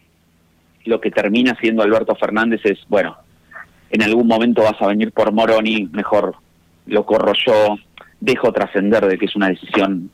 lo 0.85 0.99
que 0.99 1.11
termina 1.11 1.55
siendo 1.61 1.83
Alberto 1.83 2.15
Fernández 2.15 2.61
es, 2.63 2.79
bueno, 2.87 3.15
en 3.91 4.01
algún 4.01 4.25
momento 4.25 4.63
vas 4.63 4.81
a 4.81 4.87
venir 4.87 5.11
por 5.11 5.31
Moroni, 5.31 5.87
mejor 5.91 6.35
lo 6.87 7.05
corro 7.05 7.33
yo, 7.45 7.75
dejo 8.19 8.51
trascender 8.51 9.05
de 9.05 9.19
que 9.19 9.25
es 9.25 9.35
una 9.35 9.49
decisión 9.49 10.09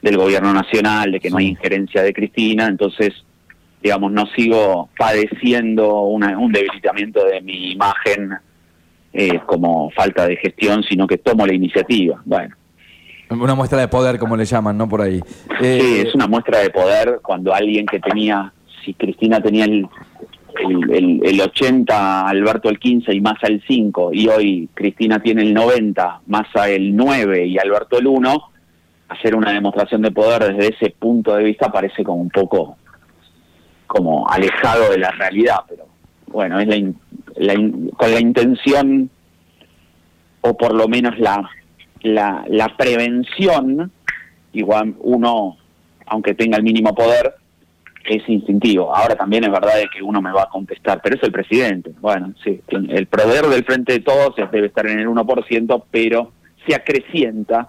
del 0.00 0.16
gobierno 0.16 0.54
nacional, 0.54 1.12
de 1.12 1.20
que 1.20 1.28
no 1.28 1.36
hay 1.36 1.48
injerencia 1.48 2.02
de 2.02 2.14
Cristina, 2.14 2.66
entonces, 2.66 3.12
digamos, 3.82 4.12
no 4.12 4.26
sigo 4.36 4.88
padeciendo 4.98 6.02
una- 6.02 6.38
un 6.38 6.52
debilitamiento 6.52 7.24
de 7.24 7.40
mi 7.40 7.72
imagen 7.72 8.32
eh, 9.12 9.40
como 9.46 9.90
falta 9.90 10.26
de 10.28 10.36
gestión, 10.36 10.84
sino 10.84 11.06
que 11.06 11.18
tomo 11.18 11.44
la 11.46 11.52
iniciativa. 11.54 12.20
Bueno, 12.24 12.54
Una 13.30 13.54
muestra 13.56 13.80
de 13.80 13.88
poder, 13.88 14.18
como 14.18 14.36
le 14.36 14.44
llaman, 14.44 14.76
¿no? 14.78 14.88
Por 14.88 15.00
ahí. 15.02 15.20
Eh, 15.60 15.78
sí, 15.80 16.00
es 16.08 16.14
una 16.14 16.26
muestra 16.28 16.58
de 16.60 16.70
poder 16.70 17.18
cuando 17.22 17.52
alguien 17.54 17.86
que 17.86 17.98
tenía, 18.00 18.52
si 18.84 18.94
Cristina 18.94 19.40
tenía 19.40 19.64
el, 19.64 19.86
el, 20.68 20.90
el- 20.92 21.20
el 21.24 21.40
80, 21.40 22.28
Alberto 22.28 22.68
el 22.68 22.78
15 22.78 23.12
y 23.14 23.20
Massa 23.20 23.46
el 23.48 23.62
5, 23.66 24.10
y 24.12 24.28
hoy 24.28 24.68
Cristina 24.74 25.20
tiene 25.20 25.42
el 25.42 25.54
90, 25.54 26.20
Massa 26.26 26.68
el 26.68 26.94
9 26.94 27.46
y 27.46 27.58
Alberto 27.58 27.98
el 27.98 28.06
1, 28.06 28.42
hacer 29.08 29.34
una 29.34 29.52
demostración 29.52 30.02
de 30.02 30.10
poder 30.12 30.54
desde 30.54 30.74
ese 30.74 30.90
punto 30.96 31.34
de 31.34 31.42
vista 31.44 31.70
parece 31.72 32.04
como 32.04 32.20
un 32.22 32.30
poco 32.30 32.76
como 33.92 34.28
alejado 34.28 34.88
de 34.92 34.98
la 34.98 35.10
realidad, 35.10 35.56
pero 35.68 35.84
bueno, 36.28 36.60
es 36.60 36.68
la, 36.68 36.76
la 37.38 37.54
in- 37.54 37.88
con 37.90 38.14
la 38.14 38.20
intención 38.20 39.10
o 40.42 40.56
por 40.56 40.72
lo 40.74 40.86
menos 40.86 41.18
la, 41.18 41.50
la, 42.02 42.44
la 42.48 42.76
prevención, 42.76 43.90
igual 44.52 44.94
uno, 45.00 45.56
aunque 46.06 46.34
tenga 46.36 46.56
el 46.56 46.62
mínimo 46.62 46.94
poder, 46.94 47.34
es 48.04 48.22
instintivo. 48.28 48.94
Ahora 48.94 49.16
también 49.16 49.42
es 49.42 49.50
verdad 49.50 49.74
de 49.74 49.88
que 49.92 50.02
uno 50.04 50.22
me 50.22 50.30
va 50.32 50.44
a 50.44 50.48
contestar, 50.48 51.00
pero 51.02 51.16
es 51.16 51.22
el 51.24 51.32
presidente. 51.32 51.90
Bueno, 52.00 52.32
sí, 52.44 52.60
el 52.68 53.06
poder 53.08 53.46
del 53.46 53.64
frente 53.64 53.94
de 53.94 54.00
todos 54.00 54.36
debe 54.52 54.68
estar 54.68 54.86
en 54.86 55.00
el 55.00 55.08
1%, 55.08 55.82
pero 55.90 56.30
se 56.64 56.76
acrecienta 56.76 57.68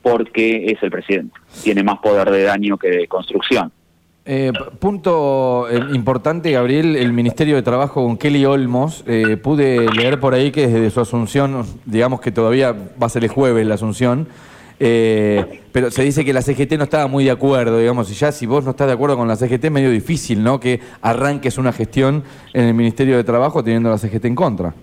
porque 0.00 0.64
es 0.72 0.82
el 0.82 0.90
presidente. 0.90 1.34
Tiene 1.62 1.82
más 1.82 1.98
poder 1.98 2.30
de 2.30 2.42
daño 2.44 2.78
que 2.78 2.88
de 2.88 3.06
construcción. 3.06 3.70
Eh, 4.24 4.52
punto 4.78 5.68
eh, 5.68 5.80
importante, 5.94 6.52
Gabriel, 6.52 6.94
el 6.94 7.12
Ministerio 7.12 7.56
de 7.56 7.62
Trabajo 7.62 8.04
con 8.04 8.16
Kelly 8.16 8.44
Olmos. 8.44 9.02
eh, 9.08 9.36
pude 9.36 9.92
leer 9.92 10.20
por 10.20 10.34
ahí 10.34 10.52
que 10.52 10.68
desde 10.68 10.90
su 10.90 11.00
asunción, 11.00 11.64
digamos 11.86 12.20
que 12.20 12.30
todavía 12.30 12.72
va 12.72 13.06
a 13.06 13.08
ser 13.08 13.24
el 13.24 13.30
jueves 13.30 13.66
la 13.66 13.74
asunción, 13.74 14.28
eh, 14.78 15.60
pero 15.72 15.90
se 15.90 16.02
dice 16.02 16.24
que 16.24 16.32
la 16.32 16.42
CGT 16.42 16.72
no 16.78 16.84
estaba 16.84 17.08
muy 17.08 17.24
de 17.24 17.32
acuerdo, 17.32 17.78
digamos, 17.78 18.10
y 18.10 18.14
ya 18.14 18.30
si 18.30 18.46
vos 18.46 18.64
no 18.64 18.70
estás 18.70 18.86
de 18.86 18.92
acuerdo 18.92 19.16
con 19.16 19.26
la 19.26 19.36
CGT 19.36 19.64
es 19.64 19.70
medio 19.70 19.90
difícil, 19.90 20.42
¿no? 20.42 20.60
Que 20.60 20.80
arranques 21.00 21.58
una 21.58 21.72
gestión 21.72 22.22
en 22.52 22.66
el 22.66 22.74
Ministerio 22.74 23.16
de 23.16 23.24
Trabajo 23.24 23.62
teniendo 23.64 23.90
la 23.90 23.98
CGT 23.98 24.24
en 24.24 24.34
contra. 24.34 24.74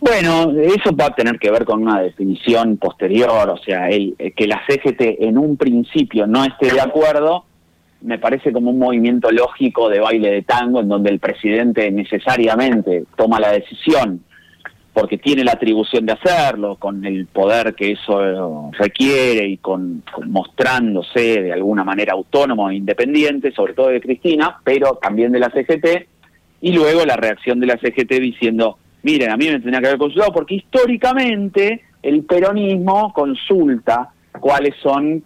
Bueno, 0.00 0.52
eso 0.60 0.94
va 0.94 1.06
a 1.06 1.14
tener 1.14 1.38
que 1.38 1.50
ver 1.50 1.64
con 1.64 1.82
una 1.82 2.00
definición 2.00 2.76
posterior, 2.76 3.50
o 3.50 3.58
sea, 3.58 3.90
el, 3.90 4.14
eh, 4.18 4.30
que 4.30 4.46
la 4.46 4.62
CGT 4.66 5.20
en 5.20 5.36
un 5.36 5.56
principio 5.56 6.26
no 6.26 6.44
esté 6.44 6.72
de 6.72 6.80
acuerdo, 6.80 7.44
me 8.00 8.18
parece 8.18 8.52
como 8.52 8.70
un 8.70 8.78
movimiento 8.78 9.30
lógico 9.30 9.88
de 9.88 10.00
baile 10.00 10.30
de 10.30 10.42
tango 10.42 10.80
en 10.80 10.88
donde 10.88 11.10
el 11.10 11.18
presidente 11.18 11.90
necesariamente 11.90 13.04
toma 13.16 13.40
la 13.40 13.52
decisión 13.52 14.22
porque 14.98 15.18
tiene 15.18 15.44
la 15.44 15.52
atribución 15.52 16.06
de 16.06 16.14
hacerlo, 16.14 16.74
con 16.74 17.04
el 17.04 17.26
poder 17.26 17.76
que 17.76 17.92
eso 17.92 18.72
requiere 18.76 19.46
y 19.46 19.58
con, 19.58 20.02
con 20.12 20.28
mostrándose 20.28 21.40
de 21.40 21.52
alguna 21.52 21.84
manera 21.84 22.14
autónomo 22.14 22.68
e 22.68 22.74
independiente, 22.74 23.52
sobre 23.52 23.74
todo 23.74 23.88
de 23.88 24.00
Cristina, 24.00 24.58
pero 24.64 24.98
también 25.00 25.30
de 25.30 25.38
la 25.38 25.50
CGT, 25.50 26.08
y 26.62 26.72
luego 26.72 27.04
la 27.04 27.14
reacción 27.14 27.60
de 27.60 27.66
la 27.66 27.78
CGT 27.78 28.10
diciendo, 28.14 28.78
miren, 29.04 29.30
a 29.30 29.36
mí 29.36 29.48
me 29.48 29.60
tenía 29.60 29.80
que 29.80 29.86
haber 29.86 29.98
consultado 29.98 30.32
porque 30.32 30.56
históricamente 30.56 31.82
el 32.02 32.24
peronismo 32.24 33.12
consulta 33.12 34.10
cuáles 34.40 34.74
son 34.82 35.22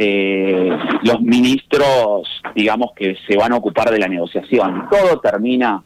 eh, 0.00 0.70
los 1.02 1.20
ministros, 1.20 2.28
digamos, 2.54 2.92
que 2.94 3.16
se 3.26 3.36
van 3.36 3.52
a 3.52 3.56
ocupar 3.56 3.90
de 3.90 3.98
la 3.98 4.06
negociación. 4.06 4.84
Todo 4.90 5.18
termina 5.20 5.82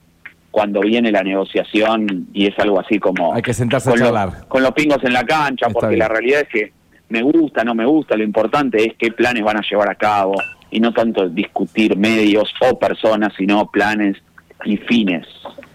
cuando 0.50 0.80
viene 0.80 1.10
la 1.10 1.22
negociación 1.22 2.28
y 2.34 2.46
es 2.46 2.58
algo 2.58 2.78
así 2.78 2.98
como... 2.98 3.32
Hay 3.34 3.40
que 3.40 3.54
sentarse 3.54 3.88
a 3.88 3.92
con, 3.92 4.00
lo- 4.00 4.06
charlar. 4.06 4.48
con 4.48 4.62
los 4.62 4.72
pingos 4.72 5.02
en 5.02 5.14
la 5.14 5.24
cancha, 5.24 5.66
Está 5.66 5.72
porque 5.72 5.88
bien. 5.96 5.98
la 6.00 6.08
realidad 6.08 6.40
es 6.42 6.48
que 6.48 6.72
me 7.08 7.22
gusta, 7.22 7.64
no 7.64 7.74
me 7.74 7.86
gusta, 7.86 8.14
lo 8.16 8.22
importante 8.22 8.84
es 8.84 8.92
qué 8.98 9.10
planes 9.12 9.42
van 9.44 9.56
a 9.56 9.62
llevar 9.62 9.88
a 9.88 9.94
cabo 9.94 10.34
y 10.70 10.78
no 10.78 10.92
tanto 10.92 11.26
discutir 11.30 11.96
medios 11.96 12.52
o 12.60 12.78
personas, 12.78 13.32
sino 13.36 13.66
planes 13.70 14.18
y 14.66 14.76
fines. 14.76 15.26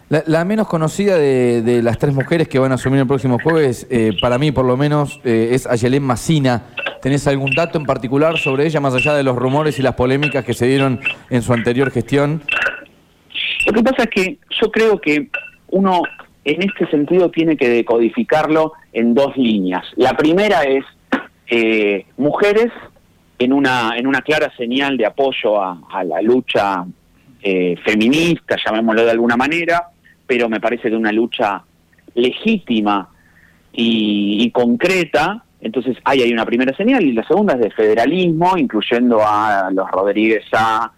La, 0.09 0.23
la 0.25 0.45
menos 0.45 0.67
conocida 0.67 1.17
de, 1.17 1.61
de 1.61 1.83
las 1.83 1.97
tres 1.97 2.13
mujeres 2.13 2.47
que 2.47 2.59
van 2.59 2.71
a 2.71 2.75
asumir 2.75 3.01
el 3.01 3.07
próximo 3.07 3.39
jueves, 3.43 3.85
eh, 3.89 4.13
para 4.21 4.37
mí 4.37 4.53
por 4.53 4.63
lo 4.63 4.77
menos, 4.77 5.19
eh, 5.25 5.49
es 5.51 5.67
Ayelén 5.67 6.03
Macina. 6.03 6.63
¿Tenés 7.01 7.27
algún 7.27 7.51
dato 7.51 7.77
en 7.77 7.85
particular 7.85 8.37
sobre 8.37 8.65
ella, 8.65 8.79
más 8.79 8.93
allá 8.93 9.13
de 9.13 9.23
los 9.23 9.35
rumores 9.35 9.79
y 9.79 9.81
las 9.81 9.95
polémicas 9.95 10.45
que 10.45 10.53
se 10.53 10.65
dieron 10.65 11.01
en 11.29 11.41
su 11.41 11.51
anterior 11.51 11.91
gestión? 11.91 12.41
Lo 13.65 13.73
que 13.73 13.83
pasa 13.83 14.03
es 14.03 14.09
que 14.09 14.37
yo 14.61 14.71
creo 14.71 14.99
que 15.01 15.29
uno 15.69 16.03
en 16.45 16.61
este 16.61 16.87
sentido 16.89 17.29
tiene 17.29 17.57
que 17.57 17.67
decodificarlo 17.67 18.73
en 18.93 19.13
dos 19.13 19.35
líneas. 19.35 19.83
La 19.97 20.15
primera 20.15 20.63
es 20.63 20.85
eh, 21.47 22.05
mujeres 22.15 22.71
en 23.39 23.51
una, 23.51 23.97
en 23.97 24.07
una 24.07 24.21
clara 24.21 24.53
señal 24.55 24.95
de 24.95 25.05
apoyo 25.05 25.61
a, 25.61 25.81
a 25.91 26.03
la 26.05 26.21
lucha 26.21 26.85
eh, 27.43 27.75
feminista, 27.85 28.55
llamémoslo 28.65 29.03
de 29.03 29.11
alguna 29.11 29.35
manera, 29.35 29.89
pero 30.27 30.49
me 30.49 30.59
parece 30.59 30.89
que 30.89 30.95
una 30.95 31.11
lucha 31.11 31.63
legítima 32.13 33.09
y, 33.71 34.51
concreta. 34.51 35.43
Entonces 35.61 35.97
ahí 36.03 36.21
hay 36.21 36.31
una 36.31 36.45
primera 36.45 36.75
señal 36.75 37.03
y 37.03 37.13
la 37.13 37.25
segunda 37.25 37.53
es 37.53 37.61
de 37.61 37.71
federalismo, 37.71 38.57
incluyendo 38.57 39.21
a 39.21 39.69
los 39.71 39.89
Rodríguez 39.89 40.45
A, 40.51 40.91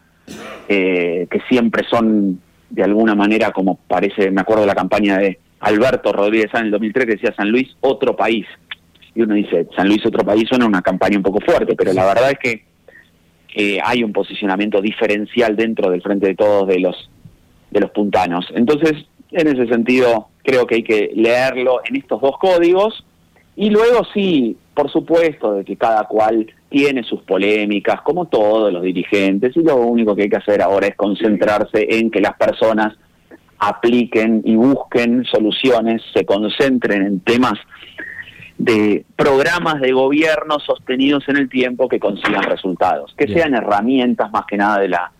eh, 0.67 1.27
que 1.29 1.39
siempre 1.47 1.85
son 1.89 2.41
de 2.69 2.83
alguna 2.83 3.15
manera, 3.15 3.51
como 3.51 3.75
parece, 3.87 4.31
me 4.31 4.41
acuerdo 4.41 4.61
de 4.61 4.67
la 4.67 4.75
campaña 4.75 5.17
de 5.17 5.39
Alberto 5.61 6.11
Rodríguez 6.11 6.53
A 6.53 6.59
en 6.59 6.65
el 6.65 6.71
2003 6.71 7.05
que 7.05 7.11
decía 7.13 7.33
San 7.35 7.49
Luis, 7.49 7.69
otro 7.81 8.15
país. 8.15 8.45
Y 9.15 9.21
uno 9.21 9.33
dice, 9.33 9.67
San 9.75 9.87
Luis, 9.87 10.05
otro 10.05 10.23
país, 10.23 10.47
suena 10.47 10.65
una 10.65 10.81
campaña 10.81 11.17
un 11.17 11.23
poco 11.23 11.39
fuerte, 11.39 11.75
pero 11.75 11.93
la 11.93 12.05
verdad 12.05 12.31
es 12.31 12.39
que 12.39 13.81
hay 13.83 14.03
un 14.03 14.13
posicionamiento 14.13 14.81
diferencial 14.81 15.55
dentro 15.55 15.89
del 15.89 16.01
frente 16.01 16.27
de 16.27 16.35
todos 16.35 16.67
de 16.67 16.79
los 16.79 17.09
de 17.71 17.79
los 17.79 17.91
puntanos. 17.91 18.47
Entonces, 18.55 19.05
en 19.31 19.47
ese 19.47 19.67
sentido, 19.67 20.27
creo 20.43 20.65
que 20.65 20.75
hay 20.75 20.83
que 20.83 21.11
leerlo 21.15 21.81
en 21.85 21.95
estos 21.95 22.21
dos 22.21 22.37
códigos. 22.39 23.05
Y 23.55 23.69
luego 23.69 24.05
sí, 24.13 24.57
por 24.73 24.89
supuesto, 24.91 25.53
de 25.53 25.65
que 25.65 25.75
cada 25.75 26.05
cual 26.05 26.47
tiene 26.69 27.03
sus 27.03 27.21
polémicas, 27.23 28.01
como 28.01 28.25
todos 28.25 28.71
los 28.71 28.81
dirigentes, 28.83 29.55
y 29.57 29.63
lo 29.63 29.75
único 29.77 30.15
que 30.15 30.23
hay 30.23 30.29
que 30.29 30.37
hacer 30.37 30.61
ahora 30.61 30.87
es 30.87 30.95
concentrarse 30.95 31.87
en 31.89 32.09
que 32.09 32.21
las 32.21 32.35
personas 32.37 32.95
apliquen 33.57 34.41
y 34.45 34.55
busquen 34.55 35.25
soluciones, 35.25 36.01
se 36.13 36.25
concentren 36.25 37.01
en 37.01 37.19
temas 37.19 37.55
de 38.57 39.05
programas 39.15 39.79
de 39.81 39.91
gobierno 39.91 40.59
sostenidos 40.59 41.27
en 41.27 41.37
el 41.37 41.49
tiempo 41.49 41.89
que 41.89 41.99
consigan 41.99 42.43
resultados, 42.43 43.13
que 43.17 43.27
sean 43.27 43.53
herramientas 43.55 44.31
más 44.31 44.45
que 44.45 44.57
nada 44.57 44.79
de 44.79 44.89
la 44.89 45.11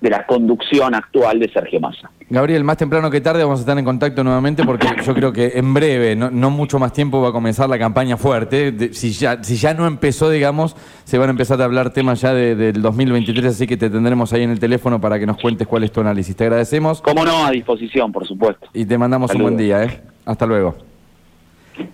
de 0.00 0.10
la 0.10 0.26
conducción 0.26 0.94
actual 0.94 1.38
de 1.40 1.50
Sergio 1.50 1.80
Massa. 1.80 2.10
Gabriel, 2.28 2.64
más 2.64 2.76
temprano 2.76 3.10
que 3.10 3.20
tarde 3.20 3.44
vamos 3.44 3.60
a 3.60 3.62
estar 3.62 3.78
en 3.78 3.84
contacto 3.84 4.22
nuevamente 4.24 4.64
porque 4.64 4.86
yo 5.04 5.14
creo 5.14 5.32
que 5.32 5.52
en 5.54 5.72
breve, 5.72 6.14
no, 6.16 6.30
no 6.30 6.50
mucho 6.50 6.78
más 6.78 6.92
tiempo, 6.92 7.22
va 7.22 7.28
a 7.28 7.32
comenzar 7.32 7.68
la 7.68 7.78
campaña 7.78 8.16
fuerte. 8.16 8.72
De- 8.72 8.92
si, 8.92 9.12
ya, 9.12 9.42
si 9.42 9.56
ya 9.56 9.74
no 9.74 9.86
empezó, 9.86 10.28
digamos, 10.28 10.76
se 11.04 11.18
van 11.18 11.28
a 11.28 11.30
empezar 11.30 11.60
a 11.62 11.64
hablar 11.64 11.90
temas 11.90 12.20
ya 12.20 12.34
de- 12.34 12.54
del 12.56 12.82
2023, 12.82 13.46
así 13.54 13.66
que 13.66 13.76
te 13.76 13.88
tendremos 13.88 14.32
ahí 14.32 14.42
en 14.42 14.50
el 14.50 14.58
teléfono 14.58 15.00
para 15.00 15.18
que 15.18 15.26
nos 15.26 15.38
cuentes 15.40 15.66
cuál 15.66 15.84
es 15.84 15.92
tu 15.92 16.00
análisis. 16.00 16.34
Te 16.36 16.44
agradecemos 16.44 17.00
Como 17.00 17.24
no, 17.24 17.46
a 17.46 17.50
disposición, 17.52 18.12
por 18.12 18.26
supuesto. 18.26 18.66
y 18.74 18.84
te 18.84 18.98
mandamos 18.98 19.32
un 19.34 19.42
buen 19.42 19.56
día. 19.56 19.84
¿eh? 19.84 20.00
Hasta 20.24 20.44
luego. 20.46 20.76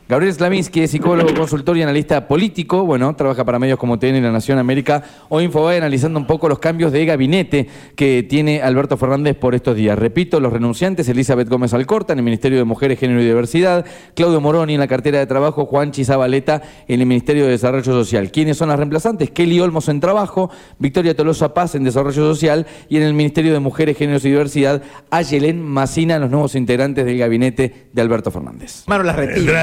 Gabriel 0.08 0.34
Slavinsky 0.34 0.80
es 0.82 0.90
psicólogo, 0.90 1.32
consultor 1.34 1.76
y 1.78 1.82
analista 1.82 2.28
político. 2.28 2.84
Bueno, 2.84 3.16
trabaja 3.16 3.44
para 3.44 3.58
medios 3.58 3.78
como 3.78 3.98
TN 3.98 4.16
y 4.16 4.20
La 4.20 4.30
Nación 4.30 4.58
América 4.58 5.02
o 5.30 5.40
Infobae 5.40 5.78
analizando 5.78 6.18
un 6.18 6.26
poco 6.26 6.48
los 6.48 6.58
cambios 6.58 6.92
de 6.92 7.06
gabinete 7.06 7.66
que 7.96 8.22
tiene 8.22 8.60
Alberto 8.60 8.96
Fernández 8.96 9.36
por 9.36 9.54
estos 9.54 9.74
días. 9.74 9.98
Repito, 9.98 10.38
los 10.38 10.52
renunciantes, 10.52 11.08
Elizabeth 11.08 11.48
Gómez 11.48 11.72
Alcorta 11.72 12.12
en 12.12 12.18
el 12.18 12.24
Ministerio 12.24 12.58
de 12.58 12.64
Mujeres, 12.64 12.98
Género 12.98 13.22
y 13.22 13.24
Diversidad, 13.24 13.86
Claudio 14.14 14.40
Moroni 14.40 14.74
en 14.74 14.80
la 14.80 14.86
cartera 14.86 15.18
de 15.18 15.26
trabajo, 15.26 15.64
Juan 15.64 15.92
Chizabaleta 15.92 16.62
en 16.88 17.00
el 17.00 17.06
Ministerio 17.06 17.44
de 17.44 17.52
Desarrollo 17.52 17.84
Social. 17.84 18.30
¿Quiénes 18.30 18.58
son 18.58 18.68
las 18.68 18.76
reemplazantes? 18.76 19.30
Kelly 19.30 19.60
Olmos 19.60 19.88
en 19.88 20.00
trabajo, 20.00 20.50
Victoria 20.78 21.16
Tolosa 21.16 21.54
Paz 21.54 21.74
en 21.74 21.84
Desarrollo 21.84 22.34
Social 22.34 22.66
y 22.88 22.98
en 22.98 23.04
el 23.04 23.14
Ministerio 23.14 23.54
de 23.54 23.60
Mujeres, 23.60 23.96
Género 23.96 24.18
y 24.18 24.22
Diversidad, 24.22 24.82
Ayelén 25.10 25.62
Macina, 25.62 26.18
los 26.18 26.30
nuevos 26.30 26.54
integrantes 26.54 27.06
del 27.06 27.16
gabinete 27.16 27.86
de 27.92 28.02
Alberto 28.02 28.30
Fernández. 28.30 28.84
Mano 28.86 29.04
las. 29.04 29.16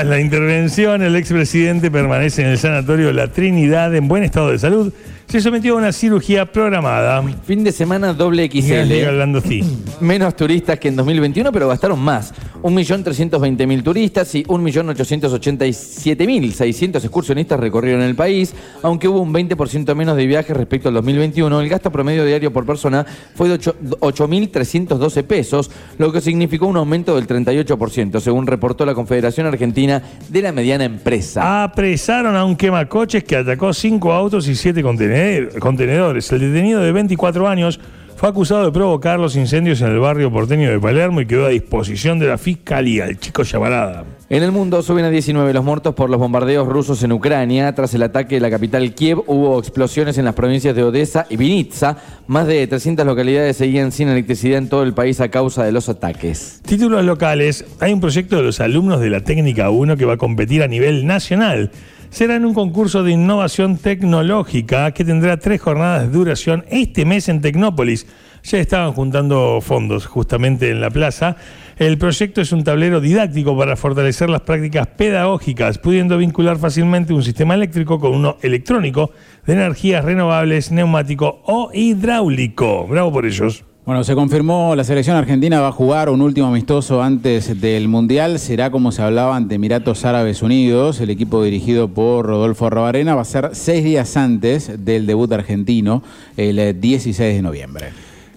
La 0.10 0.20
intervención, 0.20 1.04
el 1.04 1.16
expresidente 1.16 1.92
permanece 1.92 2.42
en 2.42 2.48
el 2.48 2.58
sanatorio 2.58 3.14
La 3.14 3.28
Trinidad 3.28 3.94
en 3.94 4.08
buen 4.08 4.24
estado 4.24 4.50
de 4.50 4.58
salud. 4.58 4.92
Se 5.28 5.42
sometió 5.42 5.76
a 5.76 5.78
una 5.78 5.92
cirugía 5.92 6.52
programada. 6.52 7.22
Fin 7.46 7.64
de 7.64 7.72
semana 7.72 8.14
doble 8.14 8.50
XL. 8.50 9.08
hablando 9.08 9.42
sí. 9.42 9.62
Menos 10.02 10.36
turistas 10.36 10.80
que 10.80 10.88
en 10.88 10.96
2021, 10.96 11.52
pero 11.52 11.68
gastaron 11.68 12.00
más. 12.00 12.34
1.320.000 12.64 13.84
turistas 13.84 14.34
y 14.36 14.44
1.887.600 14.44 16.96
excursionistas 16.96 17.60
recorrieron 17.60 18.02
el 18.02 18.16
país, 18.16 18.56
aunque 18.82 19.08
hubo 19.08 19.22
un 19.22 19.32
20% 19.32 19.94
menos 19.96 20.18
de 20.18 20.26
viajes 20.26 20.58
respecto 20.58 20.90
al 20.90 20.96
2021. 20.96 21.62
El 21.62 21.70
gasto 21.70 21.92
promedio 21.92 22.26
diario 22.26 22.52
por 22.52 22.66
persona 22.66 23.06
fue 23.36 23.50
de 23.50 23.60
8.312 23.60 25.24
pesos, 25.24 25.70
lo 26.00 26.12
que 26.12 26.22
significó 26.22 26.66
un 26.66 26.78
aumento 26.78 27.16
del 27.16 27.28
38%, 27.28 28.20
según 28.20 28.48
reportó 28.48 28.84
la 28.86 28.96
Confederación 28.96 29.46
Argentina 29.46 29.99
de 30.28 30.42
la 30.42 30.52
Mediana 30.52 30.86
Empresa. 30.86 31.64
Apresaron 31.64 32.36
a 32.36 32.46
un 32.46 32.56
quemacoches 32.56 33.24
que 33.24 33.36
atacó 33.36 33.74
cinco 33.74 34.14
autos 34.14 34.48
y 34.48 34.56
siete 34.56 34.82
contenedores. 34.82 36.32
El 36.32 36.40
detenido 36.40 36.82
de 36.82 36.92
24 36.92 37.48
años 37.48 37.80
fue 38.20 38.28
acusado 38.28 38.66
de 38.66 38.74
provocar 38.74 39.18
los 39.18 39.38
incendios 39.38 39.80
en 39.80 39.92
el 39.92 40.00
barrio 40.00 40.30
porteño 40.30 40.70
de 40.70 40.78
Palermo 40.78 41.22
y 41.22 41.26
quedó 41.26 41.46
a 41.46 41.50
disposición 41.52 42.20
de 42.20 42.28
la 42.28 42.38
fiscalía, 42.38 43.06
el 43.06 43.18
chico 43.18 43.44
Llamarada. 43.44 44.04
En 44.30 44.44
el 44.44 44.52
mundo 44.52 44.82
suben 44.82 45.06
a 45.06 45.10
19 45.10 45.54
los 45.54 45.64
muertos 45.64 45.96
por 45.96 46.10
los 46.10 46.20
bombardeos 46.20 46.68
rusos 46.68 47.02
en 47.02 47.14
Ucrania. 47.14 47.74
Tras 47.74 47.94
el 47.94 48.04
ataque 48.04 48.36
de 48.36 48.42
la 48.42 48.50
capital 48.50 48.94
Kiev 48.94 49.20
hubo 49.26 49.58
explosiones 49.58 50.18
en 50.18 50.26
las 50.26 50.34
provincias 50.36 50.76
de 50.76 50.84
Odessa 50.84 51.28
y 51.30 51.38
Vinitsa. 51.38 51.96
Más 52.28 52.46
de 52.46 52.68
300 52.68 53.06
localidades 53.06 53.56
seguían 53.56 53.94
sin 53.94 54.10
electricidad 54.10 54.58
en 54.58 54.68
todo 54.68 54.84
el 54.84 54.94
país 54.94 55.22
a 55.22 55.30
causa 55.30 55.64
de 55.64 55.72
los 55.72 55.88
ataques. 55.88 56.60
Títulos 56.66 57.06
locales. 57.06 57.64
Hay 57.80 57.94
un 57.94 58.02
proyecto 58.02 58.36
de 58.36 58.44
los 58.44 58.60
alumnos 58.60 59.00
de 59.00 59.12
la 59.12 59.22
Técnica 59.22 59.70
1 59.70 59.96
que 59.96 60.04
va 60.04 60.16
a 60.16 60.18
competir 60.18 60.62
a 60.62 60.68
nivel 60.68 61.08
nacional 61.08 61.72
será 62.10 62.36
en 62.36 62.46
un 62.46 62.54
concurso 62.54 63.04
de 63.04 63.12
innovación 63.12 63.78
tecnológica 63.78 64.92
que 64.92 65.06
tendrá 65.06 65.38
tres 65.38 65.62
jornadas 65.62 66.04
de 66.04 66.18
duración 66.18 66.66
este 66.70 67.06
mes 67.06 67.30
en 67.30 67.42
Tecnópolis. 67.42 68.08
Ya 68.44 68.58
estaban 68.60 68.94
juntando 68.94 69.60
fondos 69.62 70.06
justamente 70.06 70.72
en 70.72 70.82
la 70.82 70.90
plaza. 70.90 71.36
El 71.78 71.98
proyecto 71.98 72.42
es 72.42 72.52
un 72.52 72.64
tablero 72.64 73.02
didáctico 73.02 73.58
para 73.58 73.76
fortalecer 73.76 74.30
las 74.30 74.42
prácticas 74.42 74.88
pedagógicas, 74.88 75.78
pudiendo 75.78 76.18
vincular 76.18 76.58
fácilmente 76.58 77.14
un 77.14 77.24
sistema 77.24 77.54
eléctrico 77.54 78.00
con 78.00 78.14
uno 78.14 78.38
electrónico 78.42 79.12
de 79.46 79.54
energías 79.54 80.04
renovables, 80.04 80.72
neumático 80.72 81.42
o 81.46 81.72
hidráulico. 81.74 82.88
Bravo 82.88 83.12
por 83.12 83.26
ellos. 83.26 83.69
Bueno, 83.90 84.04
se 84.04 84.14
confirmó 84.14 84.76
la 84.76 84.84
selección 84.84 85.18
argentina 85.18 85.62
va 85.62 85.70
a 85.70 85.72
jugar 85.72 86.12
un 86.12 86.22
último 86.22 86.46
amistoso 86.46 87.02
antes 87.02 87.60
del 87.60 87.88
Mundial. 87.88 88.38
Será 88.38 88.70
como 88.70 88.92
se 88.92 89.02
hablaba 89.02 89.36
ante 89.36 89.56
Emiratos 89.56 90.06
Árabes 90.06 90.44
Unidos. 90.44 91.02
El 91.02 91.10
equipo 91.10 91.44
dirigido 91.44 91.88
por 91.88 92.28
Rodolfo 92.28 92.70
Rabarena 92.70 93.16
va 93.16 93.24
a 93.24 93.26
ser 93.26 93.50
seis 93.54 93.84
días 93.84 94.16
antes 94.16 94.86
del 94.86 95.08
debut 95.08 95.32
argentino, 95.32 96.04
el 96.38 96.80
16 96.80 97.38
de 97.38 97.42
noviembre. 97.42 97.88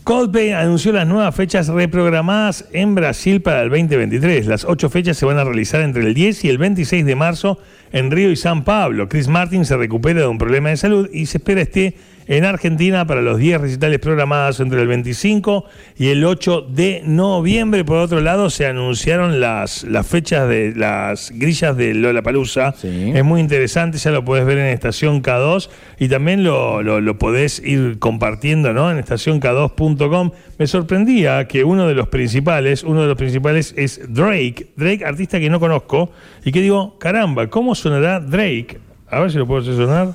Coldplay 0.05 0.53
anunció 0.53 0.91
las 0.91 1.07
nuevas 1.07 1.35
fechas 1.35 1.69
reprogramadas 1.69 2.65
en 2.73 2.95
Brasil 2.95 3.43
para 3.43 3.61
el 3.61 3.69
2023. 3.69 4.47
Las 4.47 4.65
ocho 4.65 4.89
fechas 4.89 5.19
se 5.19 5.27
van 5.27 5.37
a 5.37 5.45
realizar 5.45 5.83
entre 5.83 6.03
el 6.07 6.15
10 6.15 6.47
y 6.47 6.49
el 6.49 6.57
26 6.57 7.05
de 7.05 7.15
marzo 7.15 7.59
en 7.93 8.11
Río 8.11 8.31
y 8.31 8.37
San 8.37 8.65
Pablo. 8.65 9.07
Chris 9.11 9.29
Martin 9.29 9.67
se 9.67 9.77
recupera 9.77 10.23
de 10.23 10.29
un 10.29 10.39
problema 10.39 10.71
de 10.71 10.79
salud 10.79 11.11
y 11.13 11.27
se 11.27 11.37
espera 11.37 11.61
esté 11.61 11.95
en 12.27 12.45
Argentina 12.45 13.07
para 13.07 13.23
los 13.23 13.39
10 13.39 13.61
recitales 13.61 13.99
programados 13.99 14.61
entre 14.61 14.81
el 14.81 14.89
25 14.89 15.65
y 15.97 16.09
el 16.09 16.25
8 16.25 16.63
de 16.63 17.03
noviembre. 17.05 17.85
Por 17.85 17.99
otro 17.99 18.21
lado, 18.21 18.51
se 18.51 18.67
anunciaron 18.67 19.41
las, 19.41 19.85
las 19.85 20.07
fechas 20.07 20.49
de 20.49 20.73
las 20.75 21.31
grillas 21.31 21.77
de 21.77 21.95
Lola 21.95 22.23
Palusa. 22.23 22.75
Es 22.83 23.25
muy 23.25 23.41
interesante, 23.41 23.99
ya 23.99 24.11
lo 24.11 24.25
puedes 24.25 24.45
ver 24.45 24.59
en 24.59 24.67
Estación 24.67 25.23
K2 25.23 25.69
y 25.99 26.09
también 26.09 26.45
lo, 26.45 26.83
lo, 26.83 27.19
podés 27.19 27.61
ir 27.65 27.99
compartiendo 27.99 28.73
¿no? 28.73 28.91
en 28.91 28.99
estacionk2.com. 28.99 30.31
Me 30.59 30.67
sorprendía 30.67 31.47
que 31.47 31.65
uno 31.65 31.87
de 31.87 31.95
los 31.95 32.09
principales, 32.09 32.83
uno 32.83 33.03
de 33.03 33.09
los 33.09 33.17
principales 33.17 33.75
es 33.77 34.01
Drake, 34.13 34.73
Drake, 34.77 35.05
artista 35.05 35.39
que 35.39 35.51
no 35.51 35.61
conozco, 35.61 36.11
y 36.45 36.53
que 36.53 36.61
digo, 36.61 36.99
caramba, 36.99 37.49
¿cómo 37.49 37.75
sonará 37.75 38.21
Drake? 38.21 38.79
A 39.09 39.21
ver 39.21 39.31
si 39.31 39.39
lo 39.39 39.47
puedo 39.47 39.61
hacer 39.61 39.75
sonar. 39.77 40.15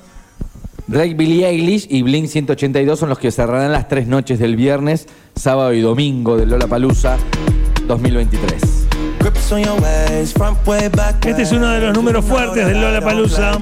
Drake, 0.88 1.14
Billie 1.14 1.46
Eilish 1.46 1.86
y 1.90 2.00
Blink 2.00 2.28
182 2.28 2.98
son 2.98 3.10
los 3.10 3.18
que 3.18 3.30
cerrarán 3.30 3.72
las 3.72 3.88
tres 3.88 4.06
noches 4.06 4.38
del 4.38 4.56
viernes, 4.56 5.06
sábado 5.36 5.74
y 5.74 5.82
domingo 5.82 6.38
de 6.38 6.46
Lola 6.46 6.66
Palusa 6.66 7.18
2023. 7.86 8.86
Este 11.28 11.42
es 11.42 11.52
uno 11.52 11.68
de 11.68 11.80
los 11.82 11.94
números 11.94 12.24
fuertes 12.24 12.66
del 12.66 12.80
Lola 12.80 13.02
Palusa. 13.02 13.58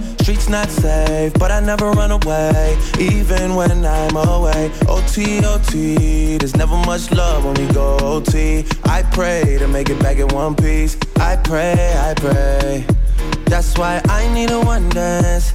That's 13.46 13.78
why 13.78 14.00
I 14.08 14.28
need 14.34 14.50
a 14.50 14.58
one 14.58 14.88
dance. 14.88 15.54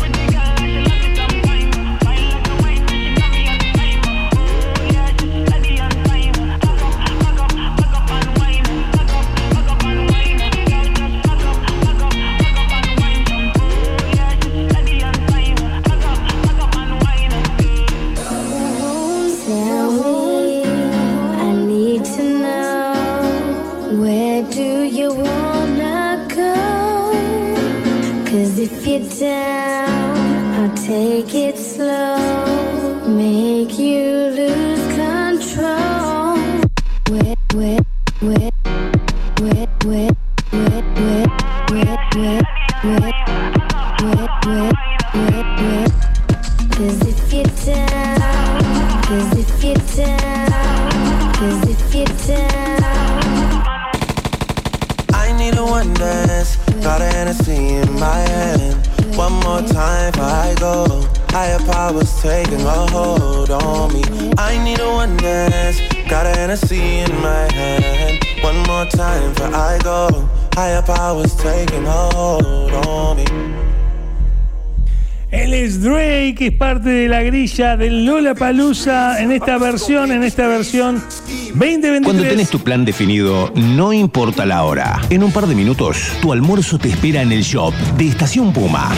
if 28.61 28.85
you're 28.85 29.09
down, 29.19 30.53
I'll 30.59 30.77
take 30.77 31.33
it 31.33 31.57
slow, 31.57 33.07
make 33.07 33.79
you 33.79 34.30
la 77.21 77.27
grilla 77.27 77.77
del 77.77 78.03
Lola 78.03 78.33
Palusa 78.33 79.21
en 79.21 79.31
esta 79.31 79.59
versión, 79.59 80.11
en 80.11 80.23
esta 80.23 80.47
versión 80.47 80.95
2023. 81.53 82.01
Cuando 82.03 82.23
tenés 82.23 82.49
tu 82.49 82.59
plan 82.59 82.83
definido, 82.83 83.51
no 83.53 83.93
importa 83.93 84.43
la 84.47 84.63
hora. 84.63 84.99
En 85.11 85.23
un 85.23 85.31
par 85.31 85.45
de 85.45 85.53
minutos, 85.53 86.01
tu 86.19 86.33
almuerzo 86.33 86.79
te 86.79 86.89
espera 86.89 87.21
en 87.21 87.31
el 87.31 87.43
shop 87.43 87.75
de 87.95 88.07
Estación 88.07 88.51
Puma. 88.51 88.89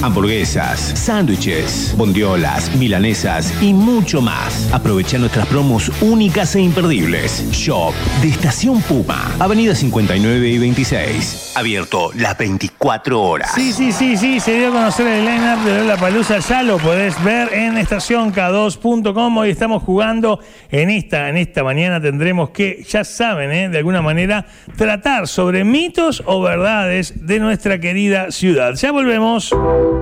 Hamburguesas, 0.00 0.78
sándwiches, 0.94 1.92
bondiolas, 1.96 2.72
milanesas 2.76 3.52
y 3.60 3.74
mucho 3.74 4.22
más. 4.22 4.72
Aprovecha 4.72 5.18
nuestras 5.18 5.46
promos 5.48 5.90
únicas 6.00 6.54
e 6.54 6.60
imperdibles. 6.60 7.44
Shop 7.50 7.92
de 8.22 8.28
Estación 8.28 8.80
Puma, 8.82 9.34
Avenida 9.40 9.74
59 9.74 10.48
y 10.48 10.58
26. 10.58 11.52
Abierto 11.56 12.12
las 12.14 12.38
24 12.38 13.20
horas. 13.20 13.50
Sí, 13.54 13.72
sí, 13.72 13.90
sí, 13.90 14.16
sí, 14.16 14.38
se 14.38 14.56
dio 14.56 14.68
a 14.68 14.72
conocer 14.72 15.08
el 15.08 15.24
line-up 15.24 15.64
de 15.64 15.78
Lola 15.80 15.96
Palusa, 15.96 16.38
ya 16.38 16.62
lo 16.62 16.78
podés 16.78 17.20
ver 17.24 17.52
en 17.52 17.76
estacionk2.com. 17.76 19.36
Hoy 19.36 19.50
estamos 19.50 19.82
jugando 19.82 20.38
en 20.70 20.90
esta, 20.90 21.28
en 21.28 21.36
esta 21.36 21.64
mañana 21.64 22.00
tendremos 22.00 22.50
que, 22.50 22.84
ya 22.88 23.02
saben, 23.02 23.50
¿eh? 23.50 23.68
de 23.68 23.78
alguna 23.78 24.00
manera, 24.00 24.46
tratar 24.76 25.26
sobre 25.26 25.64
mitos 25.64 26.22
o 26.24 26.40
verdades 26.40 27.26
de 27.26 27.40
nuestra 27.40 27.80
querida 27.80 28.30
ciudad. 28.30 28.74
Ya 28.74 28.92
volvemos. 28.92 29.52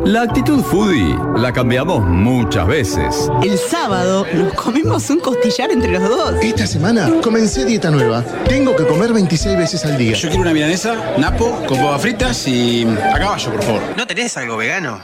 La 0.04 0.22
actitud 0.22 0.62
foodie 0.62 1.18
la 1.36 1.52
cambiamos 1.52 2.04
muchas 2.06 2.66
veces. 2.66 3.28
El 3.42 3.58
sábado 3.58 4.24
nos 4.32 4.54
comimos 4.54 5.10
un 5.10 5.20
costillar 5.20 5.70
entre 5.70 5.90
los 5.92 6.08
dos. 6.08 6.34
Esta 6.42 6.66
semana 6.66 7.10
comencé 7.22 7.64
dieta 7.64 7.90
nueva. 7.90 8.22
Tengo 8.48 8.76
que 8.76 8.86
comer 8.86 9.12
26 9.12 9.58
veces 9.58 9.84
al 9.84 9.98
día. 9.98 10.14
Yo 10.14 10.28
quiero 10.28 10.42
una 10.42 10.52
milanesa, 10.52 11.16
napo, 11.18 11.50
con 11.66 11.78
papas 11.78 12.02
fritas 12.02 12.46
y 12.46 12.86
a 12.86 13.18
caballo, 13.18 13.50
por 13.52 13.62
favor. 13.62 13.82
¿No 13.96 14.06
tenés 14.06 14.36
algo 14.36 14.56
vegano? 14.56 15.00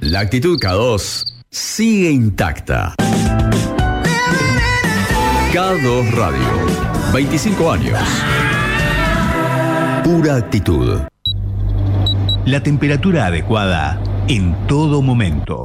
La 0.00 0.20
actitud 0.20 0.58
K2 0.58 1.24
sigue 1.50 2.10
intacta. 2.10 2.94
K2 5.52 6.10
Radio. 6.12 6.78
25 7.12 7.72
años. 7.72 7.98
Pura 10.04 10.36
actitud. 10.36 11.00
La 12.48 12.62
temperatura 12.62 13.26
adecuada 13.26 14.02
en 14.26 14.56
todo 14.66 15.02
momento. 15.02 15.64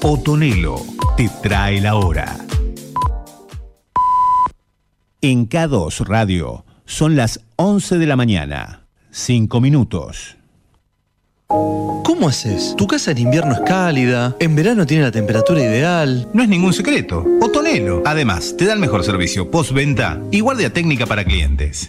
Otonelo 0.00 0.80
te 1.16 1.28
trae 1.42 1.80
la 1.80 1.96
hora. 1.96 2.36
En 5.20 5.48
K2 5.48 6.06
Radio 6.06 6.64
son 6.84 7.16
las 7.16 7.40
11 7.56 7.98
de 7.98 8.06
la 8.06 8.14
mañana. 8.14 8.86
5 9.10 9.60
minutos. 9.60 10.36
¿Cómo 11.52 12.28
haces? 12.28 12.74
Tu 12.78 12.86
casa 12.86 13.10
en 13.10 13.18
invierno 13.18 13.52
es 13.52 13.60
cálida, 13.60 14.34
en 14.38 14.56
verano 14.56 14.86
tiene 14.86 15.02
la 15.02 15.10
temperatura 15.10 15.60
ideal. 15.60 16.26
No 16.32 16.42
es 16.42 16.48
ningún 16.48 16.72
secreto. 16.72 17.26
Otonelo. 17.42 18.02
Además, 18.06 18.54
te 18.56 18.64
da 18.64 18.72
el 18.72 18.78
mejor 18.78 19.04
servicio 19.04 19.50
postventa 19.50 20.18
y 20.30 20.40
guardia 20.40 20.72
técnica 20.72 21.04
para 21.04 21.24
clientes. 21.24 21.88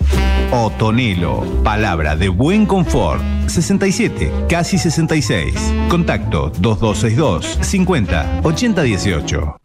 Otonelo. 0.52 1.64
Palabra 1.64 2.18
de 2.18 2.28
buen 2.28 2.66
confort. 2.66 3.22
67, 3.48 4.32
casi 4.50 4.78
66. 4.78 5.54
Contacto 5.90 6.52
2262 6.60 7.60
50 7.62 8.42
80 8.44 8.82
18. 8.82 9.58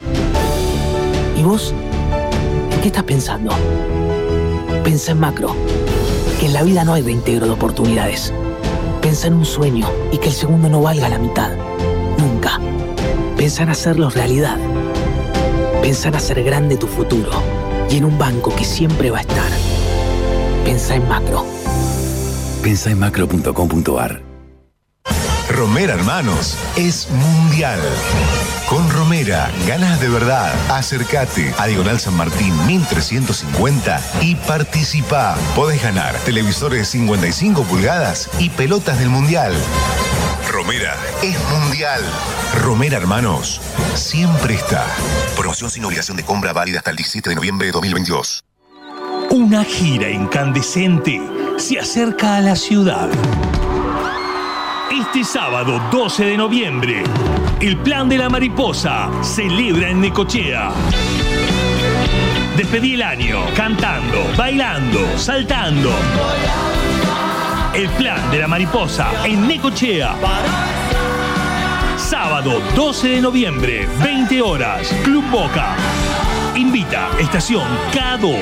¿Y 1.36 1.42
vos? 1.42 1.74
¿En 2.70 2.80
qué 2.82 2.86
estás 2.86 3.02
pensando? 3.02 3.52
Pensa 4.84 5.10
en 5.10 5.18
macro. 5.18 5.56
Que 6.38 6.46
en 6.46 6.52
la 6.52 6.62
vida 6.62 6.84
no 6.84 6.94
hay 6.94 7.02
reintegro 7.02 7.46
de 7.46 7.52
oportunidades. 7.52 8.32
Pensa 9.08 9.28
en 9.28 9.32
un 9.32 9.46
sueño 9.46 9.90
y 10.12 10.18
que 10.18 10.26
el 10.26 10.34
segundo 10.34 10.68
no 10.68 10.82
valga 10.82 11.08
la 11.08 11.18
mitad. 11.18 11.56
Nunca. 12.18 12.60
Pensa 13.38 13.62
en 13.62 13.70
hacerlos 13.70 14.12
realidad. 14.12 14.58
Pensa 15.80 16.08
en 16.08 16.14
hacer 16.14 16.44
grande 16.44 16.76
tu 16.76 16.86
futuro 16.86 17.30
y 17.88 17.96
en 17.96 18.04
un 18.04 18.18
banco 18.18 18.54
que 18.54 18.64
siempre 18.64 19.10
va 19.10 19.16
a 19.16 19.20
estar. 19.22 19.50
Pensa 20.62 20.94
en 20.94 21.08
macro. 21.08 21.46
Pensa 22.62 22.90
en 22.90 22.98
macro.com.ar. 22.98 24.20
Romera 25.58 25.94
Hermanos 25.94 26.56
es 26.76 27.10
mundial. 27.10 27.80
Con 28.68 28.88
Romera, 28.90 29.50
ganas 29.66 30.00
de 30.00 30.08
verdad. 30.08 30.54
Acércate 30.70 31.52
a 31.58 31.66
Diagonal 31.66 31.98
San 31.98 32.14
Martín 32.14 32.54
1350 32.68 34.00
y 34.20 34.36
participa. 34.36 35.36
Podés 35.56 35.82
ganar 35.82 36.14
televisores 36.18 36.86
55 36.86 37.64
pulgadas 37.64 38.30
y 38.38 38.50
pelotas 38.50 39.00
del 39.00 39.08
mundial. 39.08 39.52
Romera 40.52 40.94
es 41.24 41.36
mundial. 41.50 42.02
Romera 42.62 42.96
Hermanos 42.96 43.60
siempre 43.96 44.54
está. 44.54 44.86
Promoción 45.36 45.70
sin 45.70 45.84
obligación 45.84 46.16
de 46.16 46.22
compra 46.22 46.52
válida 46.52 46.78
hasta 46.78 46.92
el 46.92 46.96
17 46.98 47.30
de 47.30 47.34
noviembre 47.34 47.66
de 47.66 47.72
2022. 47.72 48.44
Una 49.30 49.64
gira 49.64 50.08
incandescente 50.08 51.20
se 51.56 51.80
acerca 51.80 52.36
a 52.36 52.40
la 52.42 52.54
ciudad. 52.54 53.10
Este 54.98 55.22
sábado 55.22 55.80
12 55.92 56.24
de 56.24 56.36
noviembre, 56.36 57.04
el 57.60 57.76
Plan 57.76 58.08
de 58.08 58.18
la 58.18 58.28
Mariposa 58.28 59.08
celebra 59.22 59.90
en 59.90 60.00
Necochea. 60.00 60.72
Despedí 62.56 62.94
el 62.94 63.02
año 63.02 63.38
cantando, 63.54 64.24
bailando, 64.36 64.98
saltando. 65.16 65.92
El 67.74 67.88
Plan 67.90 68.28
de 68.32 68.40
la 68.40 68.48
Mariposa 68.48 69.24
en 69.24 69.46
Necochea. 69.46 70.16
Sábado 71.96 72.60
12 72.74 73.08
de 73.08 73.20
noviembre, 73.20 73.88
20 74.02 74.42
horas, 74.42 74.88
Club 75.04 75.24
Boca. 75.30 75.76
Invita 76.56 77.10
Estación 77.20 77.68
K2. 77.92 78.36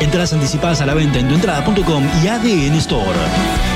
Entradas 0.00 0.34
anticipadas 0.34 0.82
a 0.82 0.86
la 0.86 0.92
venta 0.92 1.18
en 1.18 1.28
tuentrada.com 1.28 2.04
y 2.22 2.28
ADN 2.28 2.74
Store. 2.74 3.73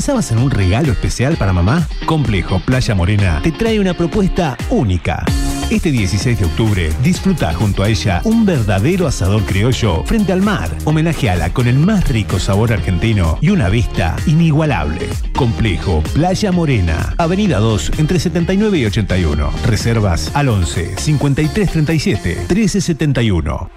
¿Pensabas 0.00 0.32
en 0.32 0.38
un 0.38 0.50
regalo 0.50 0.92
especial 0.92 1.36
para 1.36 1.52
mamá? 1.52 1.86
Complejo 2.06 2.58
Playa 2.60 2.94
Morena 2.94 3.38
te 3.42 3.52
trae 3.52 3.78
una 3.78 3.92
propuesta 3.92 4.56
única. 4.70 5.26
Este 5.68 5.90
16 5.90 6.38
de 6.38 6.46
octubre, 6.46 6.90
disfruta 7.02 7.52
junto 7.52 7.82
a 7.82 7.90
ella 7.90 8.22
un 8.24 8.46
verdadero 8.46 9.06
asador 9.06 9.42
criollo 9.42 10.02
frente 10.06 10.32
al 10.32 10.40
mar. 10.40 10.70
Homenajeala 10.86 11.52
con 11.52 11.66
el 11.66 11.76
más 11.76 12.08
rico 12.08 12.38
sabor 12.38 12.72
argentino 12.72 13.36
y 13.42 13.50
una 13.50 13.68
vista 13.68 14.16
inigualable. 14.24 15.06
Complejo 15.36 16.02
Playa 16.14 16.50
Morena, 16.50 17.14
Avenida 17.18 17.58
2, 17.58 17.98
entre 17.98 18.18
79 18.18 18.78
y 18.78 18.86
81. 18.86 19.50
Reservas 19.66 20.30
al 20.32 20.48
11 20.48 20.96
53 20.96 21.72
37 21.72 22.44
13 22.48 22.80
71. 22.80 23.70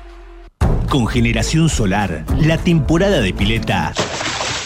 Con 0.89 1.05
generación 1.07 1.67
solar, 1.67 2.23
la 2.39 2.57
temporada 2.57 3.19
de 3.19 3.33
pileta 3.33 3.93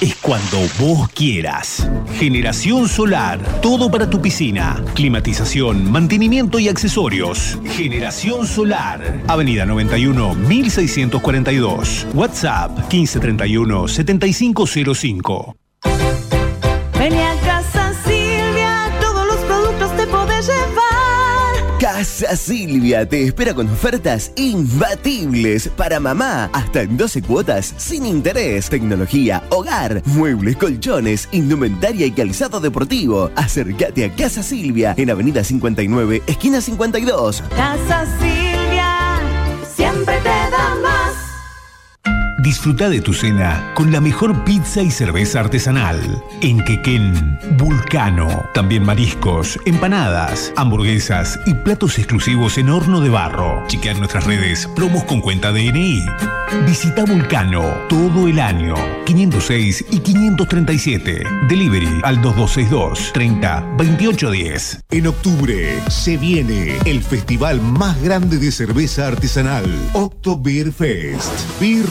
es 0.01 0.15
cuando 0.15 0.57
vos 0.79 1.09
quieras. 1.09 1.89
Generación 2.19 2.87
Solar, 2.87 3.39
todo 3.61 3.89
para 3.89 4.09
tu 4.09 4.21
piscina. 4.21 4.83
Climatización, 4.93 5.91
mantenimiento 5.91 6.59
y 6.59 6.69
accesorios. 6.69 7.57
Generación 7.65 8.45
Solar, 8.45 9.23
Avenida 9.27 9.65
91 9.65 10.35
1642. 10.35 12.07
WhatsApp 12.13 12.77
1531 12.91 13.87
7505. 13.87 15.66
Casa 21.97 22.35
Silvia 22.35 23.09
te 23.09 23.23
espera 23.23 23.55
con 23.55 23.67
ofertas 23.67 24.31
imbatibles 24.35 25.67
para 25.67 25.99
mamá, 25.99 26.47
hasta 26.53 26.83
en 26.83 26.95
12 26.95 27.23
cuotas 27.23 27.73
sin 27.77 28.05
interés, 28.05 28.69
tecnología, 28.69 29.41
hogar, 29.49 30.03
muebles, 30.05 30.57
colchones, 30.57 31.27
indumentaria 31.31 32.05
y 32.05 32.11
calzado 32.11 32.59
deportivo. 32.59 33.31
Acércate 33.35 34.05
a 34.05 34.13
Casa 34.13 34.43
Silvia 34.43 34.93
en 34.95 35.09
Avenida 35.09 35.43
59, 35.43 36.21
esquina 36.27 36.61
52. 36.61 37.43
Casa 37.55 38.05
Silvia, 38.19 39.19
siempre 39.75 40.19
te. 40.19 40.46
Disfruta 42.47 42.87
de 42.87 43.01
tu 43.01 43.11
cena 43.13 43.73
con 43.73 43.91
la 43.91 43.99
mejor 43.99 44.45
pizza 44.45 44.81
y 44.81 44.89
cerveza 44.89 45.41
artesanal. 45.41 46.23
En 46.39 46.63
Quequén, 46.63 47.37
Vulcano. 47.57 48.45
También 48.53 48.85
mariscos, 48.85 49.59
empanadas, 49.65 50.53
hamburguesas 50.55 51.41
y 51.45 51.53
platos 51.53 51.97
exclusivos 51.97 52.57
en 52.57 52.69
horno 52.69 53.01
de 53.01 53.09
barro. 53.09 53.67
Chequea 53.67 53.95
nuestras 53.95 54.23
redes 54.23 54.65
promos 54.77 55.03
con 55.03 55.19
cuenta 55.19 55.51
DNI. 55.51 56.05
Visita 56.65 57.03
Vulcano 57.03 57.63
todo 57.89 58.29
el 58.29 58.39
año. 58.39 58.75
506 59.05 59.85
y 59.91 59.99
537. 59.99 61.23
Delivery 61.49 61.99
al 62.03 62.21
2262 62.21 63.11
30 63.11 63.75
2810. 63.77 64.85
En 64.91 65.07
octubre 65.07 65.81
se 65.89 66.15
viene 66.15 66.77
el 66.85 67.03
festival 67.03 67.61
más 67.61 68.01
grande 68.01 68.37
de 68.37 68.53
cerveza 68.53 69.07
artesanal, 69.07 69.65
Octo 69.91 70.39
Beer 70.39 70.71
Fest. 70.71 71.33
Beer 71.59 71.85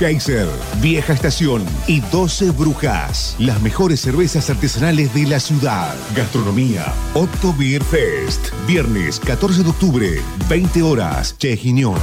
Heiser, 0.00 0.48
Vieja 0.80 1.12
Estación 1.12 1.64
y 1.86 2.00
12 2.00 2.50
Brujas. 2.50 3.36
Las 3.38 3.60
mejores 3.62 4.00
cervezas 4.00 4.50
artesanales 4.50 5.14
de 5.14 5.26
la 5.26 5.40
ciudad. 5.40 5.94
Gastronomía, 6.14 6.92
Otto 7.14 7.54
Beer 7.58 7.82
Fest. 7.82 8.48
Viernes 8.66 9.18
14 9.20 9.62
de 9.62 9.70
octubre, 9.70 10.20
20 10.48 10.82
horas. 10.82 11.36
Che. 11.38 11.58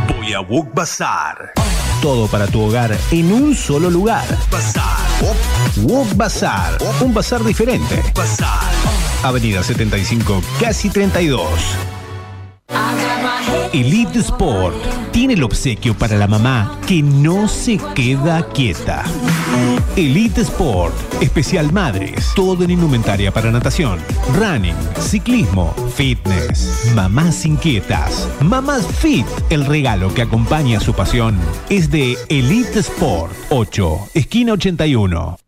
Voy 0.07 0.33
a 0.33 0.39
Book 0.39 0.73
Bazar. 0.73 1.51
Todo 2.01 2.27
para 2.27 2.47
tu 2.47 2.61
hogar 2.61 2.95
en 3.11 3.31
un 3.31 3.55
solo 3.55 3.89
lugar. 3.89 4.25
Bazar. 4.51 4.83
Wok 5.83 6.15
Bazar. 6.15 6.77
Un 7.01 7.13
bazar 7.13 7.43
diferente. 7.43 8.01
Bazar. 8.13 8.71
Avenida 9.23 9.63
75, 9.63 10.41
casi 10.59 10.89
32. 10.89 11.49
Elite 13.73 14.19
Sport 14.19 14.75
tiene 15.11 15.33
el 15.33 15.43
obsequio 15.43 15.97
para 15.97 16.15
la 16.15 16.27
mamá 16.27 16.79
que 16.87 17.01
no 17.01 17.47
se 17.47 17.79
queda 17.95 18.47
quieta. 18.49 19.03
Elite 19.95 20.41
Sport, 20.41 20.93
especial 21.21 21.73
madres, 21.73 22.31
todo 22.35 22.63
en 22.63 22.69
indumentaria 22.69 23.33
para 23.33 23.51
natación, 23.51 23.99
running, 24.37 24.75
ciclismo, 24.99 25.73
fitness, 25.95 26.91
mamás 26.93 27.45
inquietas, 27.45 28.29
mamás 28.41 28.85
fit. 28.85 29.25
El 29.49 29.65
regalo 29.65 30.13
que 30.13 30.21
acompaña 30.21 30.79
su 30.79 30.93
pasión 30.93 31.35
es 31.69 31.89
de 31.89 32.15
Elite 32.29 32.79
Sport 32.79 33.33
8, 33.49 34.09
esquina 34.13 34.53
81. 34.53 35.42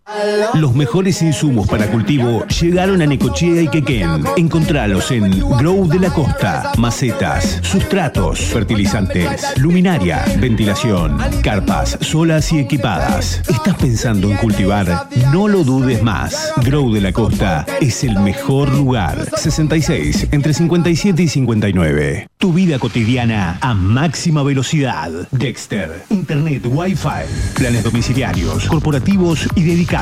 Los 0.54 0.76
mejores 0.76 1.24
insumos 1.24 1.68
para 1.68 1.88
cultivo 1.88 2.46
llegaron 2.46 3.02
a 3.02 3.08
Necochea 3.08 3.64
y 3.64 3.68
Quequén. 3.68 4.24
Encontralos 4.38 5.10
en 5.10 5.40
Grow 5.58 5.88
de 5.88 6.00
la 6.00 6.12
Costa. 6.12 6.72
Macetas, 6.78 7.60
sustratos, 7.64 8.40
fertilizantes, 8.40 9.58
luminaria, 9.58 10.24
ventilación, 10.40 11.18
carpas, 11.42 11.98
solas 12.02 12.52
y 12.54 12.60
equipadas. 12.60 13.42
¿Estás 13.50 13.76
pensando 13.78 14.30
en 14.30 14.38
cultivar? 14.38 15.10
No 15.34 15.48
lo 15.48 15.64
dudes 15.64 16.04
más. 16.04 16.54
Grow 16.58 16.94
de 16.94 17.02
la 17.02 17.12
Costa 17.12 17.66
es 17.82 18.04
el 18.04 18.20
mejor 18.20 18.72
lugar. 18.74 19.28
66, 19.36 20.28
entre 20.32 20.54
57 20.54 21.24
y 21.24 21.28
59. 21.28 22.28
Tu 22.38 22.54
vida 22.54 22.78
cotidiana 22.78 23.58
a 23.60 23.74
máxima 23.74 24.44
velocidad. 24.44 25.10
Dexter, 25.32 26.04
Internet, 26.12 26.62
Wi-Fi, 26.66 27.56
planes 27.56 27.84
domiciliarios, 27.84 28.68
corporativos 28.68 29.48
y 29.56 29.64
dedicados. 29.64 29.95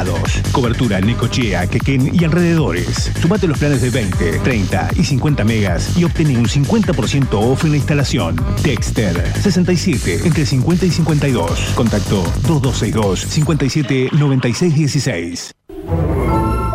Cobertura 0.52 0.98
en 0.98 1.06
Necochea, 1.06 1.68
Quequén 1.68 2.10
y 2.14 2.24
alrededores. 2.24 3.12
Sumate 3.22 3.48
los 3.48 3.60
planes 3.60 3.82
de 3.82 3.92
20, 3.92 4.40
30 4.40 4.90
y 4.96 5.04
50 5.04 5.44
megas 5.44 5.96
y 5.96 6.04
obtén 6.04 6.36
un 6.36 6.46
50% 6.46 7.28
off 7.34 7.64
en 7.64 7.72
la 7.72 7.78
instalación. 7.78 8.36
Dexter, 8.64 9.32
67, 9.40 10.22
entre 10.26 10.46
50 10.46 10.86
y 10.88 10.90
52. 10.90 11.74
Contacto 11.76 12.24
2262 12.48 13.20
57 13.20 14.10
96 14.14 14.76
16. 14.76 15.52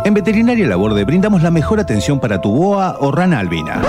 En 0.05 0.13
Veterinaria 0.13 0.65
Laborde 0.67 1.03
brindamos 1.03 1.43
la 1.43 1.51
mejor 1.51 1.81
atención 1.81 2.21
para 2.21 2.39
tu 2.39 2.51
boa 2.53 2.97
o 3.01 3.11
rana 3.11 3.39
albina. 3.39 3.81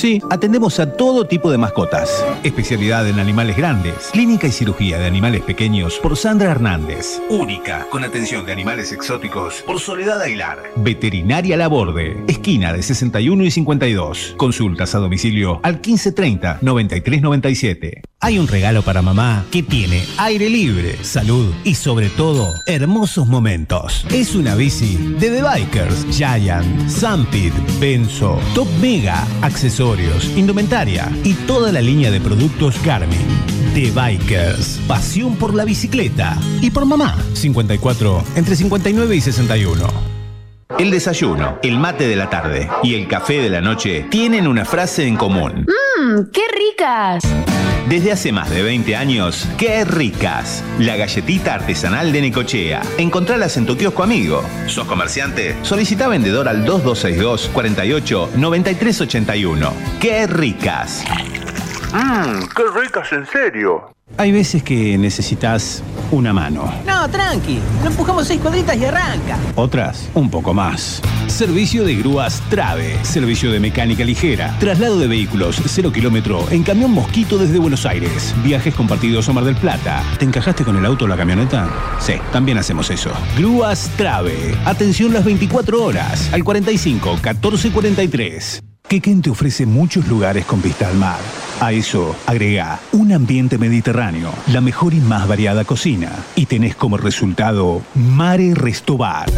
Sí, 0.00 0.22
atendemos 0.30 0.80
a 0.80 0.94
todo 0.94 1.26
tipo 1.26 1.50
de 1.50 1.58
mascotas. 1.58 2.24
Especialidad 2.42 3.06
en 3.06 3.18
animales 3.18 3.54
grandes. 3.54 4.08
Clínica 4.14 4.46
y 4.46 4.50
cirugía 4.50 4.98
de 4.98 5.04
animales 5.04 5.42
pequeños 5.42 5.98
por 5.98 6.16
Sandra 6.16 6.52
Hernández. 6.52 7.20
Única, 7.28 7.86
con 7.90 8.02
atención 8.02 8.46
de 8.46 8.52
animales 8.52 8.92
exóticos 8.92 9.62
por 9.66 9.78
Soledad 9.78 10.22
Aguilar. 10.22 10.70
Veterinaria 10.76 11.58
Laborde, 11.58 12.24
esquina 12.28 12.72
de 12.72 12.82
61 12.82 13.44
y 13.44 13.50
52. 13.50 14.36
Consultas 14.38 14.94
a 14.94 15.00
domicilio 15.00 15.60
al 15.62 15.82
1530-9397. 15.82 18.00
Hay 18.22 18.38
un 18.38 18.48
regalo 18.48 18.82
para 18.82 19.00
mamá 19.00 19.46
que 19.50 19.62
tiene 19.62 20.04
aire 20.18 20.50
libre, 20.50 21.02
salud 21.02 21.54
y 21.64 21.74
sobre 21.74 22.10
todo 22.10 22.52
hermosos 22.66 23.26
momentos. 23.26 24.04
Es 24.10 24.34
una 24.34 24.54
bici 24.56 24.96
de 25.18 25.30
The 25.30 25.42
Bikers, 25.42 26.06
Giant, 26.10 26.86
Sampid, 26.90 27.54
Benzo, 27.80 28.38
Top 28.54 28.68
Mega, 28.82 29.26
accesorios, 29.40 30.26
indumentaria 30.36 31.10
y 31.24 31.32
toda 31.32 31.72
la 31.72 31.80
línea 31.80 32.10
de 32.10 32.20
productos 32.20 32.76
Garmin. 32.84 33.26
The 33.72 33.90
Bikers, 33.90 34.80
pasión 34.86 35.36
por 35.36 35.54
la 35.54 35.64
bicicleta 35.64 36.36
y 36.60 36.70
por 36.70 36.84
mamá. 36.84 37.16
54 37.32 38.22
entre 38.36 38.54
59 38.54 39.16
y 39.16 39.20
61. 39.22 40.10
El 40.78 40.90
desayuno, 40.90 41.58
el 41.62 41.78
mate 41.78 42.06
de 42.06 42.16
la 42.16 42.28
tarde 42.28 42.68
y 42.82 42.96
el 42.96 43.08
café 43.08 43.40
de 43.40 43.48
la 43.48 43.62
noche 43.62 44.06
tienen 44.10 44.46
una 44.46 44.66
frase 44.66 45.06
en 45.06 45.16
común. 45.16 45.66
¡Mmm! 45.66 46.30
¡Qué 46.30 46.42
ricas! 46.52 47.22
Desde 47.90 48.12
hace 48.12 48.30
más 48.30 48.48
de 48.50 48.62
20 48.62 48.94
años, 48.94 49.48
¡qué 49.58 49.84
ricas! 49.84 50.62
La 50.78 50.94
galletita 50.94 51.54
artesanal 51.54 52.12
de 52.12 52.20
Necochea. 52.20 52.82
Encontralas 52.98 53.56
en 53.56 53.66
tu 53.66 53.76
kiosco 53.76 54.04
amigo. 54.04 54.44
¿Sos 54.68 54.86
comerciante? 54.86 55.56
Solicita 55.62 56.06
vendedor 56.06 56.46
al 56.46 56.64
2262 56.64 57.50
48 57.52 58.30
93 58.36 59.00
81. 59.00 59.72
¡Qué 59.98 60.28
ricas! 60.28 61.02
Mmm, 61.92 62.46
qué 62.54 62.62
ricas 62.80 63.12
en 63.12 63.26
serio. 63.26 63.92
Hay 64.16 64.32
veces 64.32 64.62
que 64.62 64.98
necesitas 64.98 65.82
una 66.10 66.32
mano. 66.32 66.72
No, 66.84 67.08
tranqui. 67.08 67.60
Lo 67.82 67.90
empujamos 67.90 68.26
seis 68.26 68.40
cuadritas 68.40 68.76
y 68.76 68.84
arranca. 68.84 69.38
Otras, 69.54 70.10
un 70.14 70.28
poco 70.30 70.52
más. 70.52 71.00
Servicio 71.28 71.84
de 71.84 71.94
grúas 71.94 72.42
Trave. 72.50 72.98
Servicio 73.04 73.52
de 73.52 73.60
mecánica 73.60 74.04
ligera. 74.04 74.56
Traslado 74.58 74.98
de 74.98 75.06
vehículos 75.06 75.62
0 75.64 75.92
kilómetro 75.92 76.44
en 76.50 76.64
camión 76.64 76.90
Mosquito 76.90 77.38
desde 77.38 77.58
Buenos 77.58 77.86
Aires. 77.86 78.34
Viajes 78.42 78.74
compartidos 78.74 79.28
a 79.28 79.32
Mar 79.32 79.44
del 79.44 79.56
Plata. 79.56 80.02
¿Te 80.18 80.24
encajaste 80.24 80.64
con 80.64 80.76
el 80.76 80.84
auto 80.84 81.04
o 81.04 81.08
la 81.08 81.16
camioneta? 81.16 81.70
Sí, 82.00 82.14
también 82.32 82.58
hacemos 82.58 82.90
eso. 82.90 83.12
Grúas 83.38 83.90
Trave. 83.96 84.54
Atención 84.64 85.12
las 85.12 85.24
24 85.24 85.82
horas. 85.82 86.32
Al 86.32 86.42
45 86.42 87.18
14 87.22 87.70
43. 87.70 88.62
Quequén 88.90 89.22
te 89.22 89.30
ofrece 89.30 89.66
muchos 89.66 90.08
lugares 90.08 90.44
con 90.44 90.60
vista 90.60 90.88
al 90.88 90.96
mar. 90.96 91.20
A 91.60 91.70
eso 91.70 92.16
agrega 92.26 92.80
un 92.90 93.12
ambiente 93.12 93.56
mediterráneo, 93.56 94.32
la 94.48 94.60
mejor 94.60 94.94
y 94.94 94.96
más 94.98 95.28
variada 95.28 95.64
cocina. 95.64 96.10
Y 96.34 96.46
tenés 96.46 96.74
como 96.74 96.96
resultado 96.96 97.82
Mare 97.94 98.52
Restobar. 98.52 99.30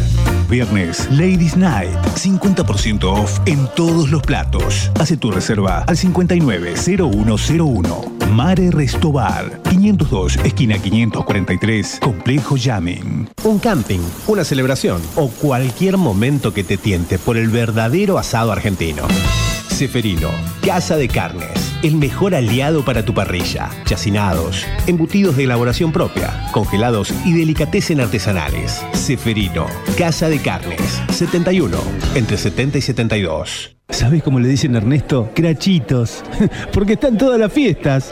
Viernes, 0.53 1.11
Ladies 1.11 1.57
Night. 1.57 1.97
50% 2.15 3.05
off 3.05 3.41
en 3.47 3.67
todos 3.75 4.11
los 4.11 4.21
platos. 4.21 4.91
Hace 5.01 5.17
tu 5.17 5.31
reserva 5.31 5.83
al 5.87 5.97
590101. 5.97 8.13
Mare 8.31 8.71
Restobar. 8.71 9.63
502, 9.71 10.37
esquina 10.45 10.79
543, 10.79 12.01
Complejo 12.03 12.59
Yamen. 12.59 13.31
Un 13.45 13.59
camping, 13.61 14.01
una 14.27 14.45
celebración 14.45 15.01
o 15.17 15.29
cualquier 15.29 15.97
momento 15.97 16.53
que 16.53 16.65
te 16.65 16.77
tiente 16.77 17.19
por 17.19 17.39
el 17.39 17.49
verdadero 17.49 18.19
asado 18.19 18.53
argentino. 18.53 19.05
Ceferino, 19.71 20.29
Casa 20.67 20.97
de 20.97 21.09
Carnes, 21.09 21.62
el 21.83 21.97
mejor 21.97 22.35
aliado 22.35 22.85
para 22.85 23.05
tu 23.05 23.13
parrilla. 23.15 23.71
Chacinados, 23.85 24.65
embutidos 24.87 25.37
de 25.37 25.45
elaboración 25.45 25.93
propia, 25.93 26.47
congelados 26.53 27.13
y 27.25 27.33
delicatessen 27.33 28.01
artesanales. 28.01 28.85
Ceferino, 28.95 29.67
Casa 29.99 30.29
de 30.29 30.39
Carnes, 30.41 31.03
71, 31.13 31.77
entre 32.15 32.37
70 32.37 32.79
y 32.79 32.83
72. 32.83 33.77
¿Sabes 33.89 34.23
cómo 34.23 34.39
le 34.41 34.49
dicen 34.49 34.75
a 34.75 34.79
Ernesto? 34.79 35.31
Crachitos, 35.35 36.23
porque 36.73 36.95
están 36.95 37.19
todas 37.19 37.39
las 37.39 37.53
fiestas. 37.53 38.09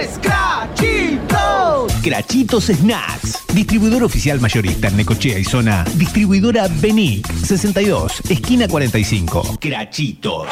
¡Escrachitos! 0.00 1.92
Crachitos 2.02 2.66
Snacks. 2.66 3.46
Distribuidor 3.54 4.04
oficial 4.04 4.40
mayorista 4.40 4.88
en 4.88 4.96
Necochea 4.98 5.38
y 5.38 5.44
zona. 5.44 5.84
Distribuidora 5.94 6.68
Benic 6.68 7.26
62, 7.32 8.20
esquina 8.28 8.68
45. 8.68 9.56
Crachitos. 9.60 10.46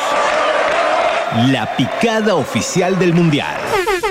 La 1.34 1.76
picada 1.76 2.36
oficial 2.36 2.96
del 2.96 3.12
mundial. 3.12 3.56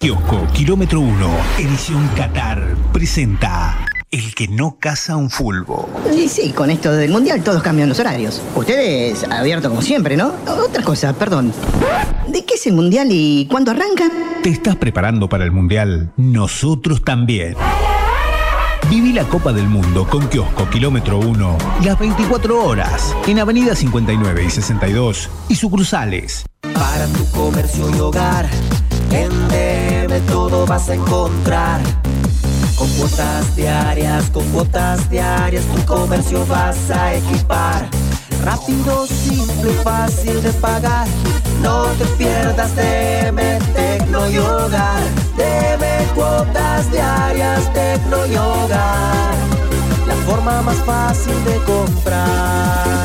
Kiosco 0.00 0.46
Kilómetro 0.54 0.98
1, 1.00 1.30
edición 1.58 2.08
Qatar, 2.16 2.74
presenta 2.90 3.84
El 4.10 4.34
que 4.34 4.48
no 4.48 4.78
caza 4.80 5.14
un 5.16 5.28
fulbo. 5.28 5.90
Y 6.16 6.26
sí, 6.26 6.52
con 6.52 6.70
esto 6.70 6.90
del 6.90 7.10
mundial 7.10 7.44
todos 7.44 7.62
cambian 7.62 7.90
los 7.90 8.00
horarios. 8.00 8.40
Ustedes 8.56 9.24
abierto 9.24 9.68
como 9.68 9.82
siempre, 9.82 10.16
¿no? 10.16 10.32
Otra 10.46 10.82
cosa, 10.82 11.12
perdón. 11.12 11.52
¿De 12.26 12.46
qué 12.46 12.54
es 12.54 12.66
el 12.66 12.72
mundial 12.72 13.08
y 13.10 13.46
cuándo 13.50 13.72
arranca? 13.72 14.04
¿Te 14.42 14.48
estás 14.48 14.76
preparando 14.76 15.28
para 15.28 15.44
el 15.44 15.52
mundial? 15.52 16.14
Nosotros 16.16 17.04
también. 17.04 17.54
Viví 18.88 19.12
la 19.12 19.24
Copa 19.24 19.52
del 19.52 19.68
Mundo 19.68 20.08
con 20.08 20.26
Kiosco 20.28 20.70
Kilómetro 20.70 21.18
1 21.18 21.58
las 21.84 21.98
24 21.98 22.64
horas 22.64 23.14
en 23.26 23.38
Avenida 23.38 23.74
59 23.76 24.44
y 24.46 24.48
62 24.48 25.28
y 25.50 25.56
sucursales. 25.56 26.46
Para 26.72 27.06
tu 27.08 27.30
comercio 27.32 27.94
y 27.94 28.00
hogar, 28.00 28.48
en 29.10 29.48
Debe 29.48 30.20
todo 30.20 30.66
vas 30.66 30.88
a 30.88 30.94
encontrar. 30.94 31.80
Con 32.76 32.88
cuotas 32.90 33.56
diarias, 33.56 34.30
con 34.30 34.44
cuotas 34.50 35.10
diarias, 35.10 35.64
tu 35.64 35.84
comercio 35.84 36.46
vas 36.46 36.90
a 36.90 37.14
equipar. 37.14 37.88
Rápido, 38.42 39.06
simple, 39.06 39.72
fácil 39.84 40.42
de 40.42 40.52
pagar. 40.54 41.06
No 41.62 41.84
te 41.98 42.06
pierdas 42.16 42.74
Deme 42.74 43.58
Tecno 43.74 44.30
y 44.30 44.38
Hogar. 44.38 45.02
Deme 45.36 46.06
cuotas 46.14 46.90
diarias, 46.90 47.72
Tecno 47.74 48.26
y. 48.26 48.34
La 50.06 50.14
forma 50.26 50.62
más 50.62 50.76
fácil 50.78 51.34
de 51.44 51.56
comprar. 51.64 53.00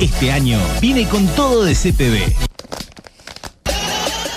Este 0.00 0.32
año 0.32 0.58
viene 0.80 1.08
con 1.08 1.26
todo 1.28 1.64
de 1.64 1.74
CPB. 1.74 2.51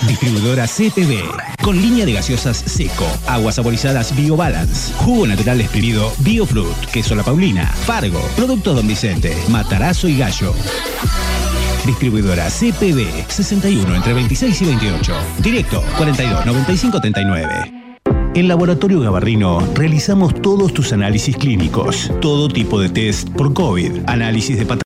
Distribuidora 0.06 0.66
CPB, 0.66 1.62
con 1.62 1.80
línea 1.80 2.06
de 2.06 2.12
gaseosas 2.12 2.56
Seco, 2.56 3.06
aguas 3.26 3.56
saborizadas 3.56 4.14
BioBalance, 4.14 4.94
jugo 4.94 5.26
natural 5.26 5.60
exprimido 5.60 6.12
BioFruit, 6.18 6.76
queso 6.92 7.14
La 7.14 7.22
Paulina, 7.22 7.66
Fargo, 7.66 8.20
productos 8.36 8.76
Don 8.76 8.86
Vicente, 8.86 9.36
Matarazo 9.48 10.08
y 10.08 10.18
Gallo. 10.18 10.54
Distribuidora 11.84 12.48
CPB, 12.48 13.26
61 13.28 13.96
entre 13.96 14.12
26 14.12 14.62
y 14.62 14.64
28. 14.64 15.12
Directo, 15.38 15.82
42 15.98 16.46
95 16.46 17.00
39. 17.00 17.86
En 18.36 18.48
Laboratorio 18.48 19.00
Gabarrino 19.00 19.60
realizamos 19.74 20.34
todos 20.42 20.74
tus 20.74 20.92
análisis 20.92 21.36
clínicos, 21.36 22.12
todo 22.20 22.48
tipo 22.48 22.78
de 22.78 22.90
test 22.90 23.30
por 23.30 23.54
COVID, 23.54 24.02
análisis 24.06 24.58
de 24.58 24.66